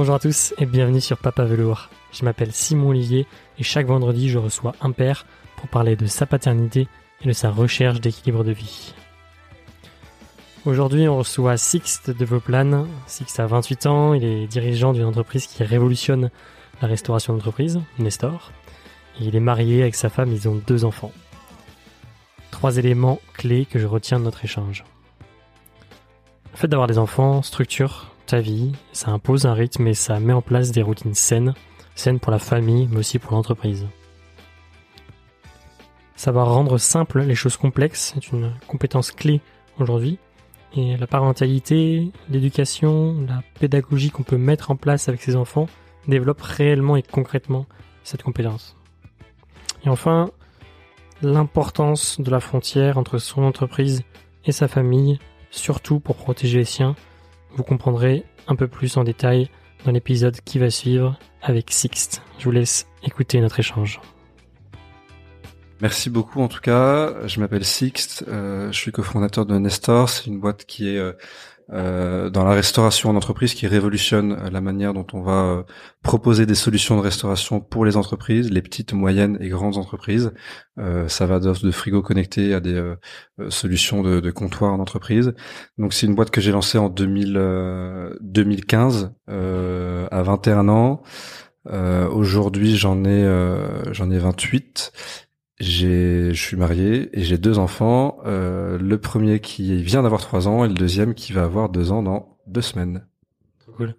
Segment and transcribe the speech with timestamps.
[0.00, 1.90] Bonjour à tous et bienvenue sur Papa Velours.
[2.10, 3.26] Je m'appelle Simon Olivier
[3.58, 5.26] et chaque vendredi je reçois un père
[5.56, 6.88] pour parler de sa paternité
[7.20, 8.94] et de sa recherche d'équilibre de vie.
[10.64, 12.86] Aujourd'hui on reçoit Sixte de Voplan.
[13.06, 16.30] Sixte a 28 ans, il est dirigeant d'une entreprise qui révolutionne
[16.80, 18.52] la restauration d'entreprise, Nestor.
[19.20, 21.12] Il est marié avec sa femme, ils ont deux enfants.
[22.50, 24.82] Trois éléments clés que je retiens de notre échange.
[26.52, 28.06] Le fait d'avoir des enfants structure
[28.38, 31.54] vie, ça impose un rythme et ça met en place des routines saines,
[31.96, 33.88] saines pour la famille mais aussi pour l'entreprise.
[36.14, 39.40] Savoir rendre simple les choses complexes est une compétence clé
[39.80, 40.20] aujourd'hui
[40.76, 45.66] et la parentalité, l'éducation, la pédagogie qu'on peut mettre en place avec ses enfants
[46.06, 47.66] développe réellement et concrètement
[48.04, 48.76] cette compétence.
[49.84, 50.30] Et enfin,
[51.22, 54.02] l'importance de la frontière entre son entreprise
[54.44, 55.18] et sa famille,
[55.50, 56.94] surtout pour protéger les siens.
[57.54, 59.50] Vous comprendrez un peu plus en détail
[59.84, 62.22] dans l'épisode qui va suivre avec Sixte.
[62.38, 64.00] Je vous laisse écouter notre échange.
[65.80, 67.26] Merci beaucoup en tout cas.
[67.26, 70.10] Je m'appelle Sixte, euh, je suis cofondateur de Nestor.
[70.10, 71.12] C'est une boîte qui est euh,
[71.72, 75.62] euh, dans la restauration en entreprise qui révolutionne la manière dont on va euh,
[76.02, 80.32] proposer des solutions de restauration pour les entreprises, les petites, moyennes et grandes entreprises.
[80.78, 82.96] Euh, ça va de, de frigo connecté à des euh,
[83.50, 85.32] solutions de, de comptoir en entreprise.
[85.78, 91.02] Donc c'est une boîte que j'ai lancée en 2000, 2015 à 21 ans.
[91.66, 93.24] Aujourd'hui j'en ai
[93.92, 95.29] j'en ai 28 j'ai,
[95.60, 98.18] je suis marié et j'ai deux enfants.
[98.24, 101.92] Euh, le premier qui vient d'avoir trois ans et le deuxième qui va avoir deux
[101.92, 103.06] ans dans deux semaines.
[103.76, 103.94] Cool.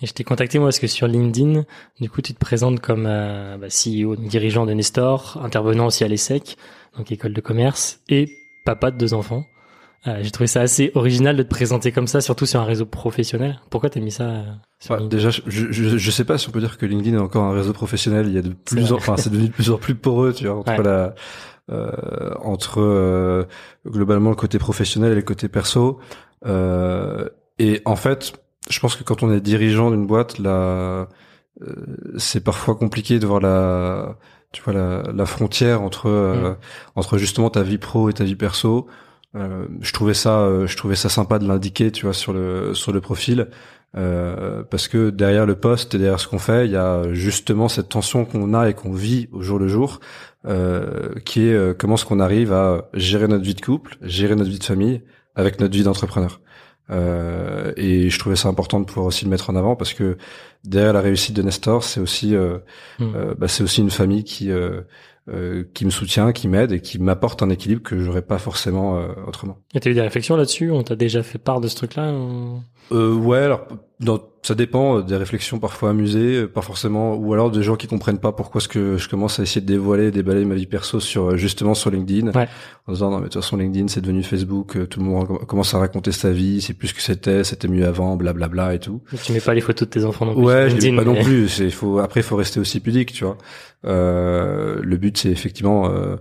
[0.00, 1.64] Et je t'ai contacté moi parce que sur LinkedIn,
[2.00, 6.08] du coup, tu te présentes comme euh, bah, CEO, dirigeant de Nestor, intervenant aussi à
[6.08, 6.56] l'ESSEC,
[6.96, 8.28] donc école de commerce, et
[8.64, 9.44] papa de deux enfants.
[10.06, 12.84] Euh, j'ai trouvé ça assez original de te présenter comme ça, surtout sur un réseau
[12.84, 13.58] professionnel.
[13.70, 14.42] Pourquoi t'as mis ça euh,
[14.78, 17.20] sur ouais, Déjà, je, je, je, sais pas si on peut dire que LinkedIn est
[17.20, 18.26] encore un réseau professionnel.
[18.26, 20.46] Il y a de plus, en, enfin, c'est devenu de plus en plus poreux, tu
[20.46, 21.14] vois, entre la,
[21.70, 23.44] euh, entre euh,
[23.86, 25.98] globalement le côté professionnel et le côté perso.
[26.44, 27.26] Euh,
[27.58, 28.34] et en fait,
[28.68, 31.08] je pense que quand on est dirigeant d'une boîte, là,
[32.18, 34.18] c'est parfois compliqué de voir la,
[34.52, 36.56] tu vois, la, la frontière entre mm.
[36.96, 38.86] entre justement ta vie pro et ta vie perso.
[39.34, 42.72] Euh, je trouvais ça, euh, je trouvais ça sympa de l'indiquer, tu vois, sur le
[42.74, 43.48] sur le profil,
[43.96, 47.68] euh, parce que derrière le poste et derrière ce qu'on fait, il y a justement
[47.68, 50.00] cette tension qu'on a et qu'on vit au jour le jour,
[50.46, 54.34] euh, qui est euh, comment est-ce qu'on arrive à gérer notre vie de couple, gérer
[54.34, 55.02] notre vie de famille
[55.36, 56.40] avec notre vie d'entrepreneur.
[56.90, 60.18] Euh, et je trouvais ça important de pouvoir aussi le mettre en avant parce que
[60.64, 63.34] derrière la réussite de Nestor, c'est aussi, mmh.
[63.38, 64.50] bah, c'est aussi une famille qui
[65.28, 68.98] euh, qui me soutient, qui m'aide et qui m'apporte un équilibre que j'aurais pas forcément
[68.98, 69.58] euh, autrement.
[69.74, 70.70] Et t'as eu des réflexions là-dessus?
[70.70, 72.12] On t'a déjà fait part de ce truc-là
[72.92, 73.66] euh, Ouais, alors
[74.00, 78.18] dans, ça dépend des réflexions parfois amusées, pas forcément, ou alors des gens qui comprennent
[78.18, 81.36] pas pourquoi ce que je commence à essayer de dévoiler, déballer ma vie perso sur
[81.36, 82.48] justement sur LinkedIn, ouais.
[82.86, 85.72] en disant non mais de toute façon LinkedIn c'est devenu Facebook, tout le monde commence
[85.74, 88.74] à raconter sa vie, c'est plus ce que c'était, c'était mieux avant, blablabla bla bla
[88.74, 89.00] et tout.
[89.22, 90.42] Tu mets pas les photos de tes enfants non plus.
[90.42, 91.48] Ouais, je les mets pas non plus.
[91.48, 93.38] C'est faut après faut rester aussi pudique, tu vois.
[93.86, 96.16] Euh, le but c'est effectivement euh,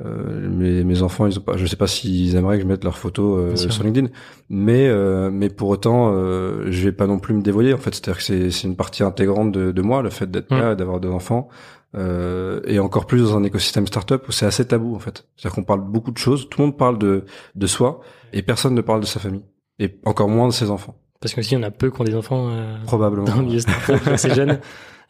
[0.00, 2.82] euh, mes, mes enfants, ils ont pas, je sais pas s'ils aimeraient que je mette
[2.82, 4.08] leurs photos euh, sur LinkedIn,
[4.48, 7.74] mais euh, mais pour autant, euh, je vais pas non plus me dévoiler.
[7.74, 10.50] En fait, c'est-à-dire que c'est c'est une partie intégrante de, de moi, le fait d'être
[10.50, 11.48] là, d'avoir deux enfants,
[11.94, 15.26] et encore plus dans un écosystème startup où c'est assez tabou en fait.
[15.36, 17.24] C'est-à-dire qu'on parle beaucoup de choses, tout le monde parle de
[17.54, 18.00] de soi
[18.32, 19.44] et personne ne parle de sa famille,
[19.78, 20.96] et encore moins de ses enfants.
[21.20, 22.50] Parce que si on a peu qui ont des enfants,
[22.86, 24.58] probablement dans le milieu startup, assez jeunes.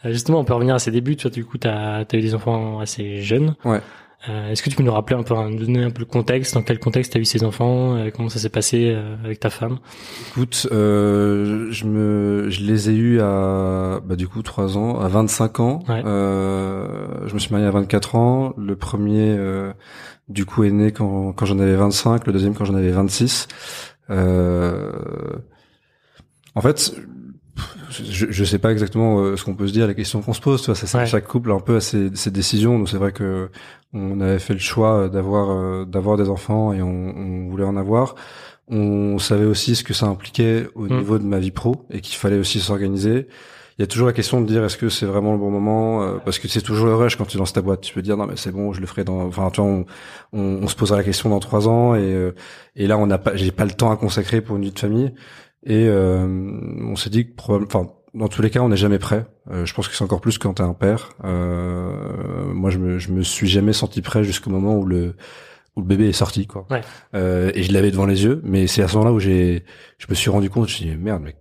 [0.05, 1.15] Justement, on peut revenir à ses débuts.
[1.15, 3.55] Tu vois, du coup, t'as as eu des enfants assez jeunes.
[3.65, 3.81] Ouais.
[4.29, 6.55] Euh, Est-ce que tu peux nous rappeler un peu, nous donner un peu le contexte,
[6.55, 9.41] dans quel contexte tu as eu ces enfants, euh, comment ça s'est passé euh, avec
[9.41, 9.79] ta femme?
[10.31, 15.09] Écoute, euh, je me, je les ai eus à, bah du coup, trois ans, à
[15.09, 15.81] 25 ans.
[15.89, 16.03] Ouais.
[16.07, 18.55] Euh, je me suis marié à 24 ans.
[18.57, 19.73] Le premier, euh,
[20.29, 22.25] du coup, est né quand, quand j'en avais 25.
[22.27, 23.49] Le deuxième quand j'en avais 26.
[24.09, 24.15] en
[26.61, 26.95] fait,
[27.91, 30.41] je, je sais pas exactement euh, ce qu'on peut se dire, les questions qu'on se
[30.41, 30.63] pose.
[30.63, 31.07] Tu vois, ça, ouais.
[31.07, 32.79] chaque couple a un peu ses, ses décisions.
[32.79, 33.51] Donc c'est vrai que
[33.93, 37.77] on avait fait le choix d'avoir euh, d'avoir des enfants et on, on, voulait en
[37.77, 38.15] avoir.
[38.69, 40.97] On savait aussi ce que ça impliquait au mmh.
[40.97, 43.29] niveau de ma vie pro et qu'il fallait aussi s'organiser.
[43.79, 46.03] Il y a toujours la question de dire est-ce que c'est vraiment le bon moment
[46.03, 47.81] euh, parce que c'est toujours le rush quand tu lances ta boîte.
[47.81, 49.23] Tu peux dire non mais c'est bon, je le ferai dans.
[49.23, 49.85] Enfin tu vois, on,
[50.33, 52.33] on, on se posera la question dans trois ans et
[52.77, 54.79] et là on n'a pas, j'ai pas le temps à consacrer pour une vie de
[54.79, 55.13] famille.
[55.65, 56.27] Et euh,
[56.83, 59.27] on s'est dit que probablement, enfin, dans tous les cas, on n'est jamais prêt.
[59.51, 61.11] Euh, je pense que c'est encore plus quand t'es un père.
[61.25, 65.15] Euh, moi, je me, je me suis jamais senti prêt jusqu'au moment où le
[65.75, 66.67] où le bébé est sorti, quoi.
[66.71, 66.83] Ouais.
[67.15, 69.65] Euh, et je l'avais devant les yeux, mais c'est à ce moment-là où j'ai,
[69.97, 71.35] je me suis rendu compte, je me suis dit merde, mais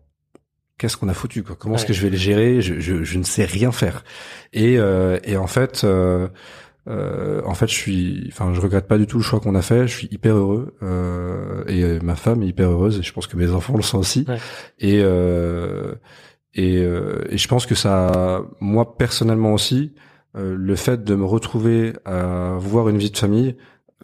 [0.77, 1.57] qu'est-ce qu'on a foutu quoi?
[1.59, 2.61] Comment est-ce que je vais les gérer?
[2.61, 4.05] Je, je, je, ne sais rien faire.
[4.53, 5.85] Et, euh, et en fait,
[6.87, 9.55] euh, euh, en fait, je suis, enfin, je regrette pas du tout le choix qu'on
[9.55, 9.87] a fait.
[9.87, 13.37] Je suis hyper heureux euh, et ma femme est hyper heureuse et je pense que
[13.37, 14.25] mes enfants le sont aussi.
[14.79, 15.01] Et
[16.53, 19.93] et, et je pense que ça, moi personnellement aussi,
[20.35, 23.55] le fait de me retrouver à voir une vie de famille,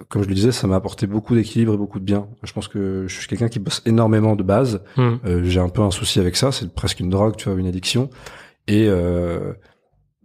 [0.09, 2.27] comme je le disais, ça m'a apporté beaucoup d'équilibre et beaucoup de bien.
[2.43, 4.81] Je pense que je suis quelqu'un qui bosse énormément de base.
[4.97, 7.67] Euh, j'ai un peu un souci avec ça, c'est presque une drogue, tu vois, une
[7.67, 8.09] addiction.
[8.67, 9.53] Et euh,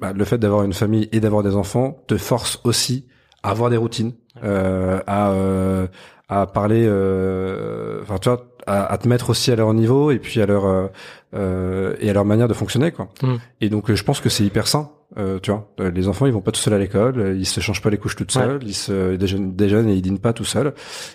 [0.03, 3.07] bah, le fait d'avoir une famille et d'avoir des enfants te force aussi
[3.43, 4.13] à avoir des routines,
[4.45, 5.87] euh, à euh,
[6.29, 10.19] à parler, euh, enfin tu vois, à, à, te mettre aussi à leur niveau et
[10.19, 10.91] puis à leur
[11.35, 13.09] euh, et à leur manière de fonctionner quoi.
[13.23, 13.37] Hmm.
[13.61, 16.33] Et donc je pense que c'est hyper sain euh, tu vois, euh, les enfants ils
[16.33, 18.61] vont pas tout seuls à l'école, euh, ils se changent pas les couches tout seuls,
[18.63, 20.73] ils se déjeunent, déjeunent, et ils dînent pas tout seuls.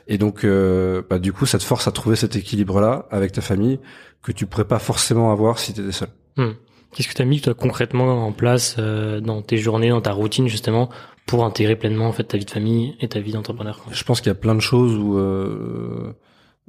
[0.07, 3.41] Et donc, euh, bah, du coup, ça te force à trouver cet équilibre-là avec ta
[3.41, 3.79] famille
[4.21, 6.09] que tu pourrais pas forcément avoir si tu étais seul.
[6.37, 6.51] Hmm.
[6.93, 10.47] Qu'est-ce que tu as mis toi concrètement en place dans tes journées, dans ta routine
[10.47, 10.89] justement
[11.25, 14.21] pour intégrer pleinement en fait ta vie de famille et ta vie d'entrepreneur Je pense
[14.21, 15.17] qu'il y a plein de choses où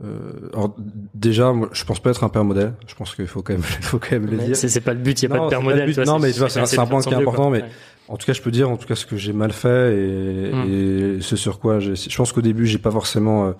[0.04, 0.76] euh, alors
[1.14, 2.74] déjà, moi, je pense pas être un père modèle.
[2.86, 4.56] Je pense qu'il faut quand même, faut quand même le dire.
[4.56, 5.20] C'est pas le but.
[5.20, 5.92] Il y a pas de père modèle.
[6.06, 7.50] non, mais c'est un, point qui est important.
[7.50, 7.64] Mais
[8.06, 10.52] en tout cas, je peux dire, en tout cas, ce que j'ai mal fait et,
[10.52, 10.72] hum.
[10.72, 11.96] et ce sur quoi j'ai.
[11.96, 13.48] Je pense qu'au début, j'ai pas forcément.
[13.48, 13.52] Euh,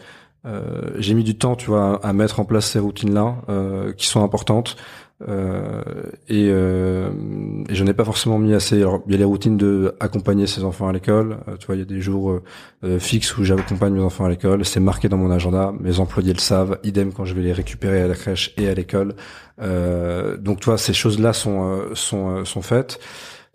[0.46, 4.06] euh, j'ai mis du temps, tu vois, à, mettre en place ces routines-là, euh, qui
[4.06, 4.76] sont importantes.
[5.26, 5.82] Euh,
[6.29, 7.11] et, euh,
[7.69, 8.81] et je n'ai pas forcément mis assez.
[8.81, 11.38] Alors, il y a les routines de accompagner ses enfants à l'école.
[11.49, 12.41] Euh, tu vois, il y a des jours
[12.85, 14.65] euh, fixes où j'accompagne mes enfants à l'école.
[14.65, 15.73] C'est marqué dans mon agenda.
[15.81, 16.79] Mes employés le savent.
[16.85, 19.15] Idem quand je vais les récupérer à la crèche et à l'école.
[19.59, 23.00] donc, tu vois, ces choses-là sont sont sont faites.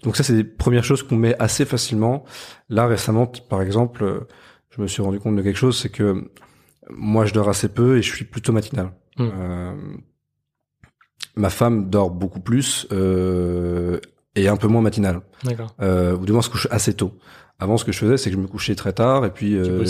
[0.04, 2.25] Donc ça, c'est des premières choses qu'on met assez facilement.
[2.69, 4.25] Là, récemment, par exemple,
[4.71, 6.30] je me suis rendu compte de quelque chose, c'est que
[6.89, 8.92] moi, je dors assez peu et je suis plutôt matinal.
[9.18, 9.30] Mmh.
[11.35, 14.00] Ma femme dort beaucoup plus euh,
[14.35, 15.21] et un peu moins matinale.
[15.44, 15.75] D'accord.
[15.81, 17.13] Euh, ou du moins se couche assez tôt.
[17.59, 19.83] Avant, ce que je faisais, c'est que je me couchais très tard et puis euh,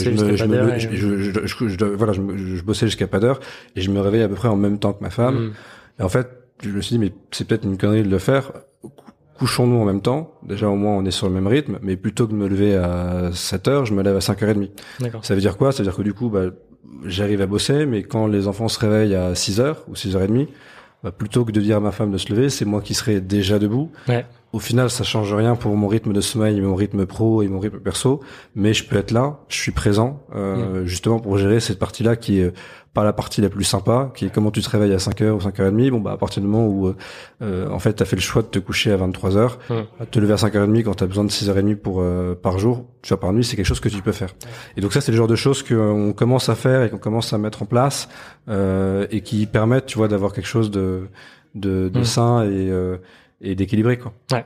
[1.97, 3.39] voilà, je, bossais jusqu'à pas d'heure
[3.75, 5.35] et je me réveillais à peu près en même temps que ma femme.
[5.35, 5.53] Hmm.
[5.99, 6.27] Et en fait,
[6.61, 8.51] je me suis dit, mais c'est peut-être une connerie de le faire.
[9.37, 10.35] Couchons-nous en même temps.
[10.43, 11.79] Déjà, au moins, on est sur le même rythme.
[11.81, 14.69] Mais plutôt que de me lever à 7 heures, je me lève à 5h30.
[15.21, 15.71] Ça veut dire quoi?
[15.71, 16.51] Ça veut dire que du coup, bah,
[17.05, 20.47] j'arrive à bosser, mais quand les enfants se réveillent à 6 heures ou 6h30,
[21.03, 23.19] bah, plutôt que de dire à ma femme de se lever, c'est moi qui serai
[23.21, 23.91] déjà debout.
[24.53, 27.59] Au final, ça change rien pour mon rythme de sommeil, mon rythme pro et mon
[27.59, 28.21] rythme perso,
[28.55, 32.39] mais je peux être là, je suis présent, euh, justement pour gérer cette partie-là qui
[32.39, 32.53] est
[32.93, 35.39] pas la partie la plus sympa, qui est comment tu te réveilles à 5h ou
[35.39, 35.89] 5h30.
[35.89, 36.95] Bon, bah, à partir du moment où, euh,
[37.41, 39.57] euh en fait, t'as fait le choix de te coucher à 23h,
[40.11, 43.19] te lever à 5h30 quand t'as besoin de 6h30 pour, euh, par jour, tu vois,
[43.19, 44.35] par nuit, c'est quelque chose que tu peux faire.
[44.77, 47.33] Et donc ça, c'est le genre de choses qu'on commence à faire et qu'on commence
[47.33, 48.07] à mettre en place,
[48.49, 51.07] euh, et qui permettent, tu vois, d'avoir quelque chose de,
[51.55, 52.97] de, de sain et, euh,
[53.43, 54.13] et d'équilibré, quoi.
[54.31, 54.45] Ouais.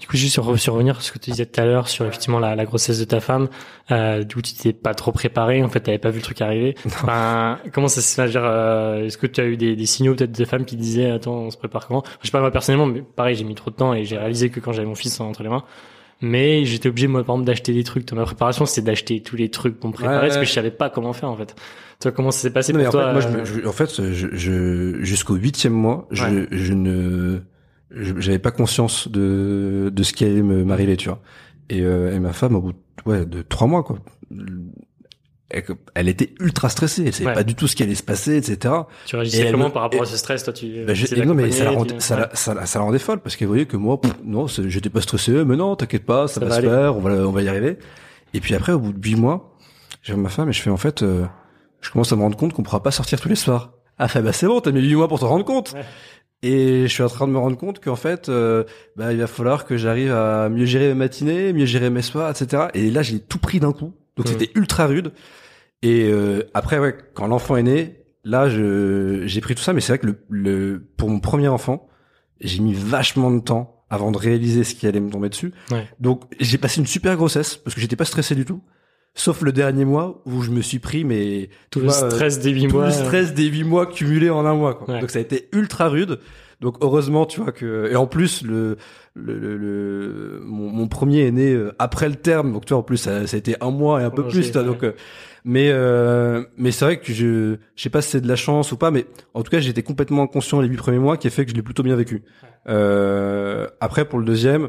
[0.00, 2.06] Du coup, juste sur, sur revenir sur ce que tu disais tout à l'heure sur
[2.06, 3.48] effectivement la, la, grossesse de ta femme,
[3.90, 5.62] euh, du coup, tu t'es pas trop préparé.
[5.62, 6.74] En fait, t'avais pas vu le truc arriver.
[6.86, 10.36] Enfin, comment ça se fait euh, Est-ce que tu as eu des, des signaux peut-être
[10.36, 12.02] de femmes qui disaient attends, on se prépare comment?
[12.22, 14.48] Je sais pas moi personnellement, mais pareil, j'ai mis trop de temps et j'ai réalisé
[14.48, 15.64] que quand j'avais mon fils entre les mains.
[16.22, 18.06] Mais j'étais obligé moi par exemple d'acheter des trucs.
[18.06, 20.70] Dans ma préparation, c'était d'acheter tous les trucs pour me préparer parce que je savais
[20.70, 21.54] pas comment faire en fait.
[22.00, 25.02] Toi, comment ça s'est passé pour toi en fait, moi, je, en fait, je, je
[25.02, 27.40] jusqu'au huitième mois, je, je ne
[27.92, 31.20] j'avais pas conscience de de ce qui allait m'arriver, tu vois.
[31.68, 33.98] Et, euh, et, ma femme, au bout de, ouais, de trois mois, quoi,
[35.94, 37.04] elle, était ultra stressée.
[37.06, 38.74] Elle savait pas du tout ce qui allait se passer, etc.
[39.06, 40.92] Tu réagissais comment par rapport à ce stress, toi tu bah,
[41.24, 43.66] Non, mais ça la, rendait, ça, la, ça, ça, la rendait folle parce qu'elle voyait
[43.66, 45.44] que moi, non, j'étais pas stressé.
[45.44, 47.78] Mais non, t'inquiète pas, ça, va, se faire, on va, on va y arriver.
[48.34, 49.56] Et puis après, au bout de huit mois,
[50.02, 51.24] j'ai ma femme et je fais en fait, euh,
[51.80, 53.72] je commence à me rendre compte qu'on pourra pas sortir tous les soirs.
[53.98, 55.74] Ah, fait, bah c'est bon, t'as mis huit mois pour te rendre compte.
[56.42, 58.64] Et je suis en train de me rendre compte qu'en fait, euh,
[58.96, 62.30] bah, il va falloir que j'arrive à mieux gérer mes matinées, mieux gérer mes soirs,
[62.30, 62.68] etc.
[62.72, 63.92] Et là, j'ai tout pris d'un coup.
[64.16, 64.30] Donc mmh.
[64.30, 65.12] c'était ultra rude.
[65.82, 69.74] Et euh, après, ouais, quand l'enfant est né, là, je j'ai pris tout ça.
[69.74, 71.86] Mais c'est vrai que le, le, pour mon premier enfant,
[72.40, 75.52] j'ai mis vachement de temps avant de réaliser ce qui allait me tomber dessus.
[75.70, 75.86] Ouais.
[75.98, 78.62] Donc j'ai passé une super grossesse parce que j'étais pas stressé du tout
[79.14, 82.68] sauf le dernier mois où je me suis pris mais tout le stress des huit
[82.68, 85.00] mois le stress des huit mois cumulés en un mois quoi.
[85.00, 86.18] donc ça a été ultra rude.
[86.60, 88.76] Donc heureusement tu vois que et en plus le
[89.14, 92.52] le, le, mon, mon, premier est né euh, après le terme.
[92.52, 94.52] Donc tu vois en plus ça, ça a été un mois et un peu plus
[94.52, 94.92] donc euh,
[95.44, 98.72] mais euh, mais c'est vrai que je je sais pas si c'est de la chance
[98.72, 101.30] ou pas mais en tout cas j'étais complètement inconscient les huit premiers mois qui a
[101.30, 102.22] fait que je l'ai plutôt bien vécu.
[102.68, 104.68] Euh, après pour le deuxième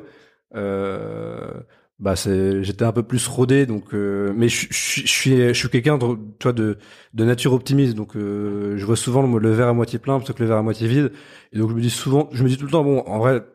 [0.55, 1.51] euh,
[2.01, 5.69] bah c'est j'étais un peu plus rodé donc euh, mais je, je, suis je suis
[5.69, 6.79] quelqu'un de toi de
[7.13, 10.33] de nature optimiste donc euh, je vois souvent le, le, verre à moitié plein plutôt
[10.33, 11.11] que le verre à moitié vide.
[11.53, 13.45] Et donc je me dis souvent je me dis tout le temps bon en vrai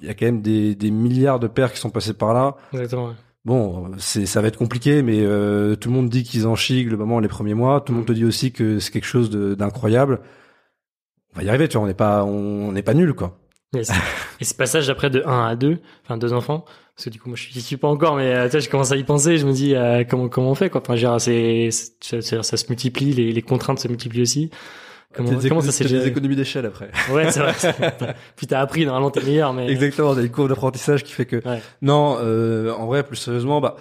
[0.00, 2.56] il y a quand même des des milliards de pères qui sont passés par là.
[2.72, 3.14] Exactement
[3.44, 6.84] bon c'est ça va être compliqué mais euh, tout le monde dit qu'ils en chient
[6.84, 7.80] globalement les premiers mois.
[7.80, 10.20] Tout le monde te dit aussi que c'est quelque chose d'incroyable.
[11.34, 13.40] On va y arriver tu vois on n'est pas on n'est pas nul quoi.
[13.74, 13.90] Yes.
[14.40, 16.64] et ce passage après de 1 à 2 enfin deux enfants
[16.98, 18.90] parce que du coup moi je suis pas encore mais euh, tu sais je commence
[18.90, 20.80] à y penser je me dis euh, comment comment on fait quoi.
[20.80, 24.50] Enfin genre c'est ça, ça, se multiplie les, les contraintes se multiplient aussi.
[25.14, 26.90] Comment, comment ça s'est des économies d'échelle après.
[27.12, 27.54] Ouais c'est vrai.
[28.36, 31.40] Puis t'as appris normalement t'es meilleur mais exactement t'as une courbe d'apprentissage qui fait que
[31.82, 33.76] non euh, en vrai plus sérieusement bah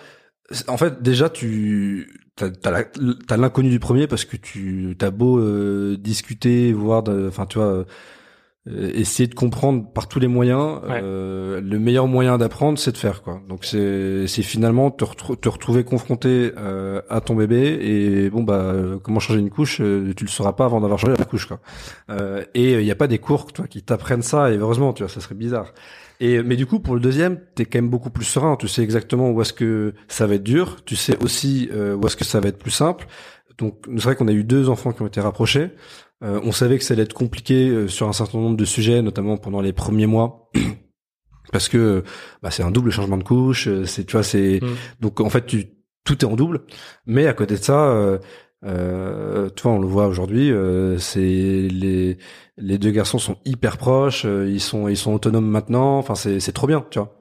[0.67, 5.97] en fait déjà tu t'as t'as l'inconnu du premier parce que tu t'as beau euh,
[5.97, 7.83] discuter voir enfin tu vois euh,
[8.93, 10.81] essayer de comprendre par tous les moyens.
[10.89, 13.41] Euh, le meilleur moyen d'apprendre, c'est de faire quoi.
[13.47, 15.05] Donc c'est c'est finalement te,
[15.35, 20.23] te retrouver confronté euh, à ton bébé et bon bah comment changer une couche, tu
[20.23, 21.59] le sauras pas avant d'avoir changé la couche quoi.
[22.53, 25.11] et il n'y a pas des cours toi qui t'apprennent ça et heureusement tu vois
[25.11, 25.73] ça serait bizarre.
[26.19, 28.55] Et mais du coup pour le deuxième, t'es quand même beaucoup plus serein.
[28.55, 30.77] Tu sais exactement où est-ce que ça va être dur.
[30.85, 33.07] Tu sais aussi où est-ce que ça va être plus simple.
[33.57, 35.71] Donc c'est vrai qu'on a eu deux enfants qui ont été rapprochés.
[36.23, 39.01] Euh, on savait que ça allait être compliqué euh, sur un certain nombre de sujets,
[39.01, 40.49] notamment pendant les premiers mois.
[41.51, 42.03] parce que
[42.41, 44.67] bah, c'est un double changement de couche, euh, c'est tu vois c'est mm.
[44.99, 45.65] donc en fait tu
[46.03, 46.61] tout est en double,
[47.05, 47.89] mais à côté de ça,
[48.63, 50.53] euh, tu vois on le voit aujourd'hui,
[50.99, 52.17] c'est les
[52.57, 56.53] les deux garçons sont hyper proches, ils sont ils sont autonomes maintenant, enfin c'est c'est
[56.53, 57.13] trop bien, tu vois.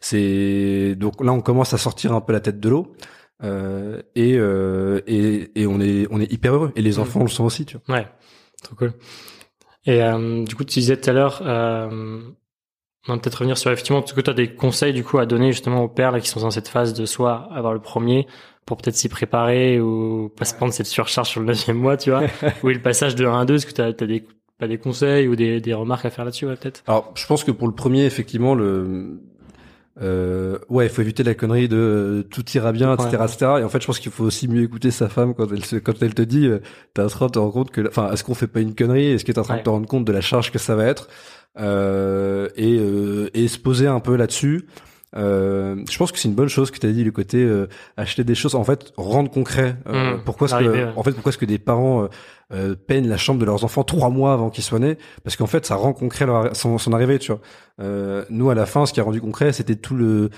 [0.00, 2.94] c'est donc là on commence à sortir un peu la tête de l'eau.
[3.42, 6.72] Euh, et, euh, et, et on est on est hyper heureux.
[6.76, 7.00] Et les mm.
[7.00, 7.96] enfants le sont aussi tu vois.
[7.96, 8.08] Ouais.
[8.62, 8.92] Trop cool.
[9.86, 12.20] Et euh, du coup tu disais tout à l'heure euh,
[13.08, 15.52] on va peut-être revenir sur effectivement que tu as des conseils du coup à donner
[15.52, 18.26] justement aux pères là qui sont dans cette phase de soit avoir le premier
[18.66, 22.10] pour peut-être s'y préparer ou pas se prendre cette surcharge sur le neuvième mois tu
[22.10, 22.24] vois
[22.62, 24.26] ou le passage de 1 à 2 est-ce que tu as, des
[24.58, 26.82] pas des conseils ou des, des remarques à faire là-dessus ouais, peut-être?
[26.86, 29.22] Alors je pense que pour le premier effectivement le
[30.00, 33.36] euh, ouais, il faut éviter la connerie de euh, tout ira bien, etc., etc.
[33.60, 36.02] Et en fait, je pense qu'il faut aussi mieux écouter sa femme quand elle quand
[36.02, 36.60] elle te dit, euh,
[36.94, 39.06] t'es en train de te rendre compte que, enfin, est-ce qu'on fait pas une connerie?
[39.06, 40.84] Est-ce que t'es en train de te rendre compte de la charge que ça va
[40.86, 41.08] être?
[41.58, 44.66] Euh, et, euh, et se poser un peu là-dessus.
[45.16, 47.66] Euh, je pense que c'est une bonne chose que tu as dit le côté euh,
[47.96, 50.20] acheter des choses en fait rendre concret euh, mmh.
[50.24, 52.08] pourquoi est-ce que en fait pourquoi est-ce que des parents
[52.52, 54.98] euh, peignent la chambre de leurs enfants trois mois avant qu'ils soient nés?
[55.24, 57.40] Parce qu'en fait ça rend concret leur, son, son, arrivée tu vois.
[58.30, 60.30] Nous à la fin ce qui a rendu concret c'était tout le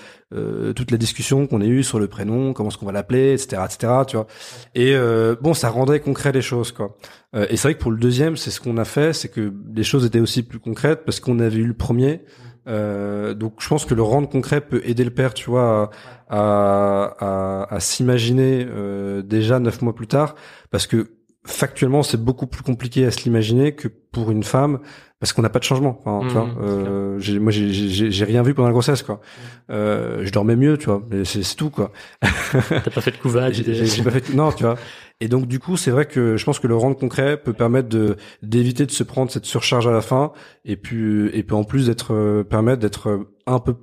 [0.74, 3.62] toute la discussion qu'on a eue sur le prénom comment est-ce qu'on va l'appeler etc
[3.66, 4.26] etc tu vois.
[4.74, 4.94] Et
[5.42, 6.96] bon ça rendait concret les choses quoi.
[7.34, 9.82] Et c'est vrai que pour le deuxième c'est ce qu'on a fait c'est que les
[9.82, 12.20] choses étaient aussi plus concrètes parce qu'on avait eu le premier
[12.69, 15.90] euh, donc je pense que le rendre concret peut aider le père, tu vois,
[16.28, 20.35] à, s'imaginer euh, déjà neuf mois plus tard,
[20.71, 21.12] parce que
[21.45, 24.78] factuellement c'est beaucoup plus compliqué à se l'imaginer que pour une femme
[25.22, 28.42] parce qu'on n'a pas de changement enfin, tu vois mmh, euh, j'ai, moi j'ai rien
[28.42, 29.72] vu pendant la grossesse quoi mmh.
[29.72, 33.54] euh, je dormais mieux tu vois mais c'est, tout quoi t'as pas fait de couvage
[33.64, 34.76] j'ai, pas fait non tu vois
[35.22, 37.88] et donc du coup, c'est vrai que je pense que le rendre concret peut permettre
[37.88, 40.32] de d'éviter de se prendre cette surcharge à la fin,
[40.64, 43.76] et puis et puis en plus d'être euh, permettre d'être un peu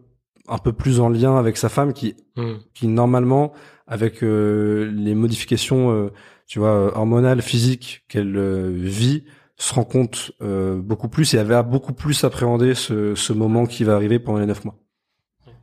[0.50, 2.56] un peu plus en lien avec sa femme qui hmm.
[2.74, 3.54] qui normalement
[3.88, 6.12] avec euh, les modifications euh,
[6.46, 8.38] tu vois hormonales physiques qu'elle
[8.74, 9.24] vit
[9.60, 13.84] se rend compte beaucoup plus et elle va beaucoup plus appréhender ce, ce moment qui
[13.84, 14.76] va arriver pendant les neuf mois.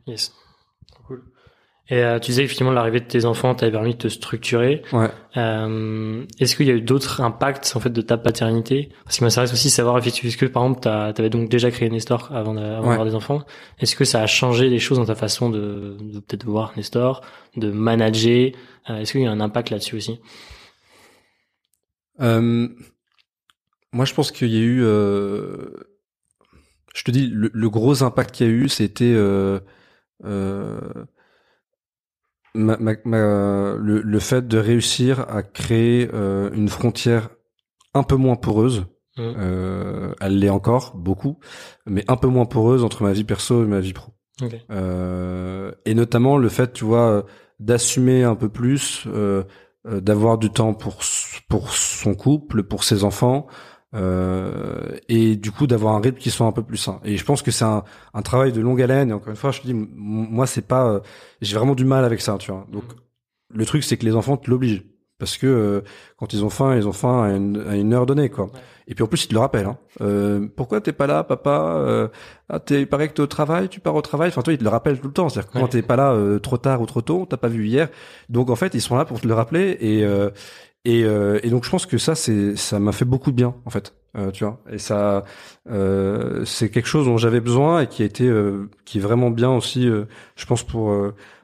[0.05, 0.33] Yes.
[1.89, 4.81] Et euh, tu disais effectivement l'arrivée de tes enfants t'avait permis de te structurer.
[4.91, 5.09] Ouais.
[5.37, 8.89] Euh, est-ce qu'il y a eu d'autres impacts en fait de ta paternité?
[9.05, 12.29] Parce qu'il m'intéresse aussi savoir effectivement que par exemple tu avais donc déjà créé Nestor
[12.35, 13.41] avant d'avoir des enfants.
[13.79, 17.21] Est-ce que ça a changé les choses dans ta façon de, de peut-être voir Nestor,
[17.55, 18.51] de manager?
[18.89, 20.19] Euh, Est-ce qu'il y a un impact là-dessus aussi?
[22.19, 22.67] Euh,
[23.93, 24.83] Moi je pense qu'il y a eu.
[24.83, 25.69] Euh,
[26.95, 29.59] je te dis le, le gros impact qu'il y a eu c'était euh,
[32.53, 37.29] ma, ma, le, le, fait de réussir à créer euh, une frontière
[37.93, 38.81] un peu moins poreuse,
[39.17, 39.21] mmh.
[39.37, 41.39] euh, elle l'est encore beaucoup,
[41.85, 44.13] mais un peu moins poreuse entre ma vie perso et ma vie pro.
[44.69, 47.25] Euh, et notamment le fait, tu vois,
[47.59, 49.43] d'assumer un peu plus, euh,
[49.87, 50.99] euh, d'avoir du temps pour
[51.49, 53.47] pour son couple, pour ses enfants,
[53.95, 56.99] euh, et du coup d'avoir un rythme qui soit un peu plus sain.
[57.03, 59.09] Et je pense que c'est un, un, travail de longue haleine.
[59.09, 60.99] Et encore une fois, je te dis, moi c'est pas, euh,
[61.41, 62.65] j'ai vraiment du mal avec ça, tu vois.
[62.71, 62.83] Donc
[63.49, 64.83] le truc c'est que les enfants te l'obligent.
[65.19, 65.81] parce que euh,
[66.17, 68.49] quand ils ont faim, ils ont faim à une, à une heure donnée, quoi.
[68.89, 69.65] Et puis en plus, ils te le rappellent.
[69.65, 69.77] Hein.
[69.99, 72.07] Euh, pourquoi t'es pas là, papa euh,
[72.47, 74.29] Ah, t'es pareil que t'es au travail, tu pars au travail.
[74.29, 75.27] Enfin, toi, ils te le rappellent tout le temps.
[75.27, 77.67] C'est-à-dire que quand t'es pas là euh, trop tard ou trop tôt, t'as pas vu
[77.67, 77.89] hier.
[78.29, 79.77] Donc en fait, ils sont là pour te le rappeler.
[79.81, 80.29] Et euh,
[80.87, 83.55] et, euh, et donc je pense que ça, c'est ça m'a fait beaucoup de bien,
[83.65, 83.93] en fait.
[84.33, 84.59] tu vois.
[84.71, 85.23] Et ça,
[86.45, 88.31] c'est quelque chose dont j'avais besoin et qui a été,
[88.85, 89.83] qui est vraiment bien aussi.
[89.85, 90.91] je pense pour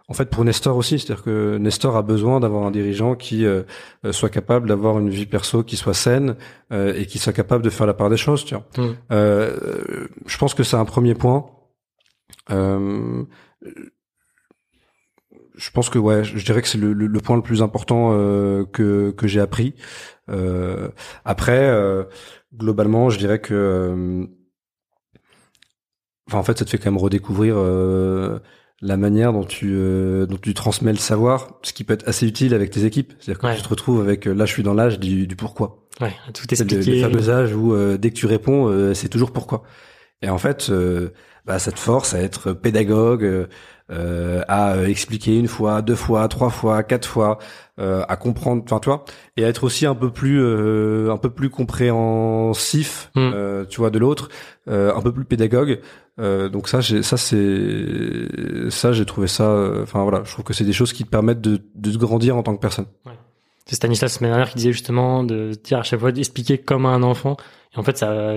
[0.07, 3.63] en fait pour Nestor aussi, c'est-à-dire que Nestor a besoin d'avoir un dirigeant qui euh,
[4.05, 6.35] euh, soit capable d'avoir une vie perso qui soit saine
[6.71, 8.45] euh, et qui soit capable de faire la part des choses.
[8.45, 8.65] Tu vois.
[8.77, 8.95] Mm.
[10.25, 11.45] je pense que c'est un premier point.
[15.55, 18.11] Je pense que ouais, je dirais que c'est le, le, point le plus important
[18.71, 19.75] que que j'ai appris.
[21.25, 21.71] après,
[22.55, 24.27] globalement, je dirais que,
[26.27, 27.55] enfin en fait, ça te fait quand même redécouvrir
[28.83, 32.27] la manière dont tu euh, dont tu transmets le savoir, ce qui peut être assez
[32.27, 33.13] utile avec tes équipes.
[33.19, 35.87] C'est-à-dire que tu te retrouves avec euh, là, je suis dans l'âge du, du pourquoi.
[36.01, 36.83] Ouais, tout expliquer.
[36.83, 39.63] C'est le, fameux âge où euh, dès que tu réponds, c'est toujours pourquoi.
[40.21, 40.71] Et en fait,
[41.45, 43.47] bah, ça te force à être pédagogue,
[44.47, 47.39] à expliquer une fois, deux fois, trois fois, quatre fois,
[47.77, 49.05] à comprendre, enfin, tu vois,
[49.37, 50.41] et à être aussi un peu plus,
[51.09, 53.65] un peu plus compréhensif, hmm.
[53.69, 54.29] tu vois, de l'autre,
[54.67, 55.79] un peu plus pédagogue.
[56.19, 59.49] Euh, donc ça, j'ai, ça c'est, ça j'ai trouvé ça.
[59.49, 62.37] Euh, enfin voilà, je trouve que c'est des choses qui te permettent de, de grandir
[62.37, 62.85] en tant que personne.
[63.05, 63.13] Ouais.
[63.65, 67.03] C'est Stanislas Ménard qui disait justement de dire à chaque fois d'expliquer comme à un
[67.03, 67.37] enfant
[67.75, 68.35] et en fait, ça,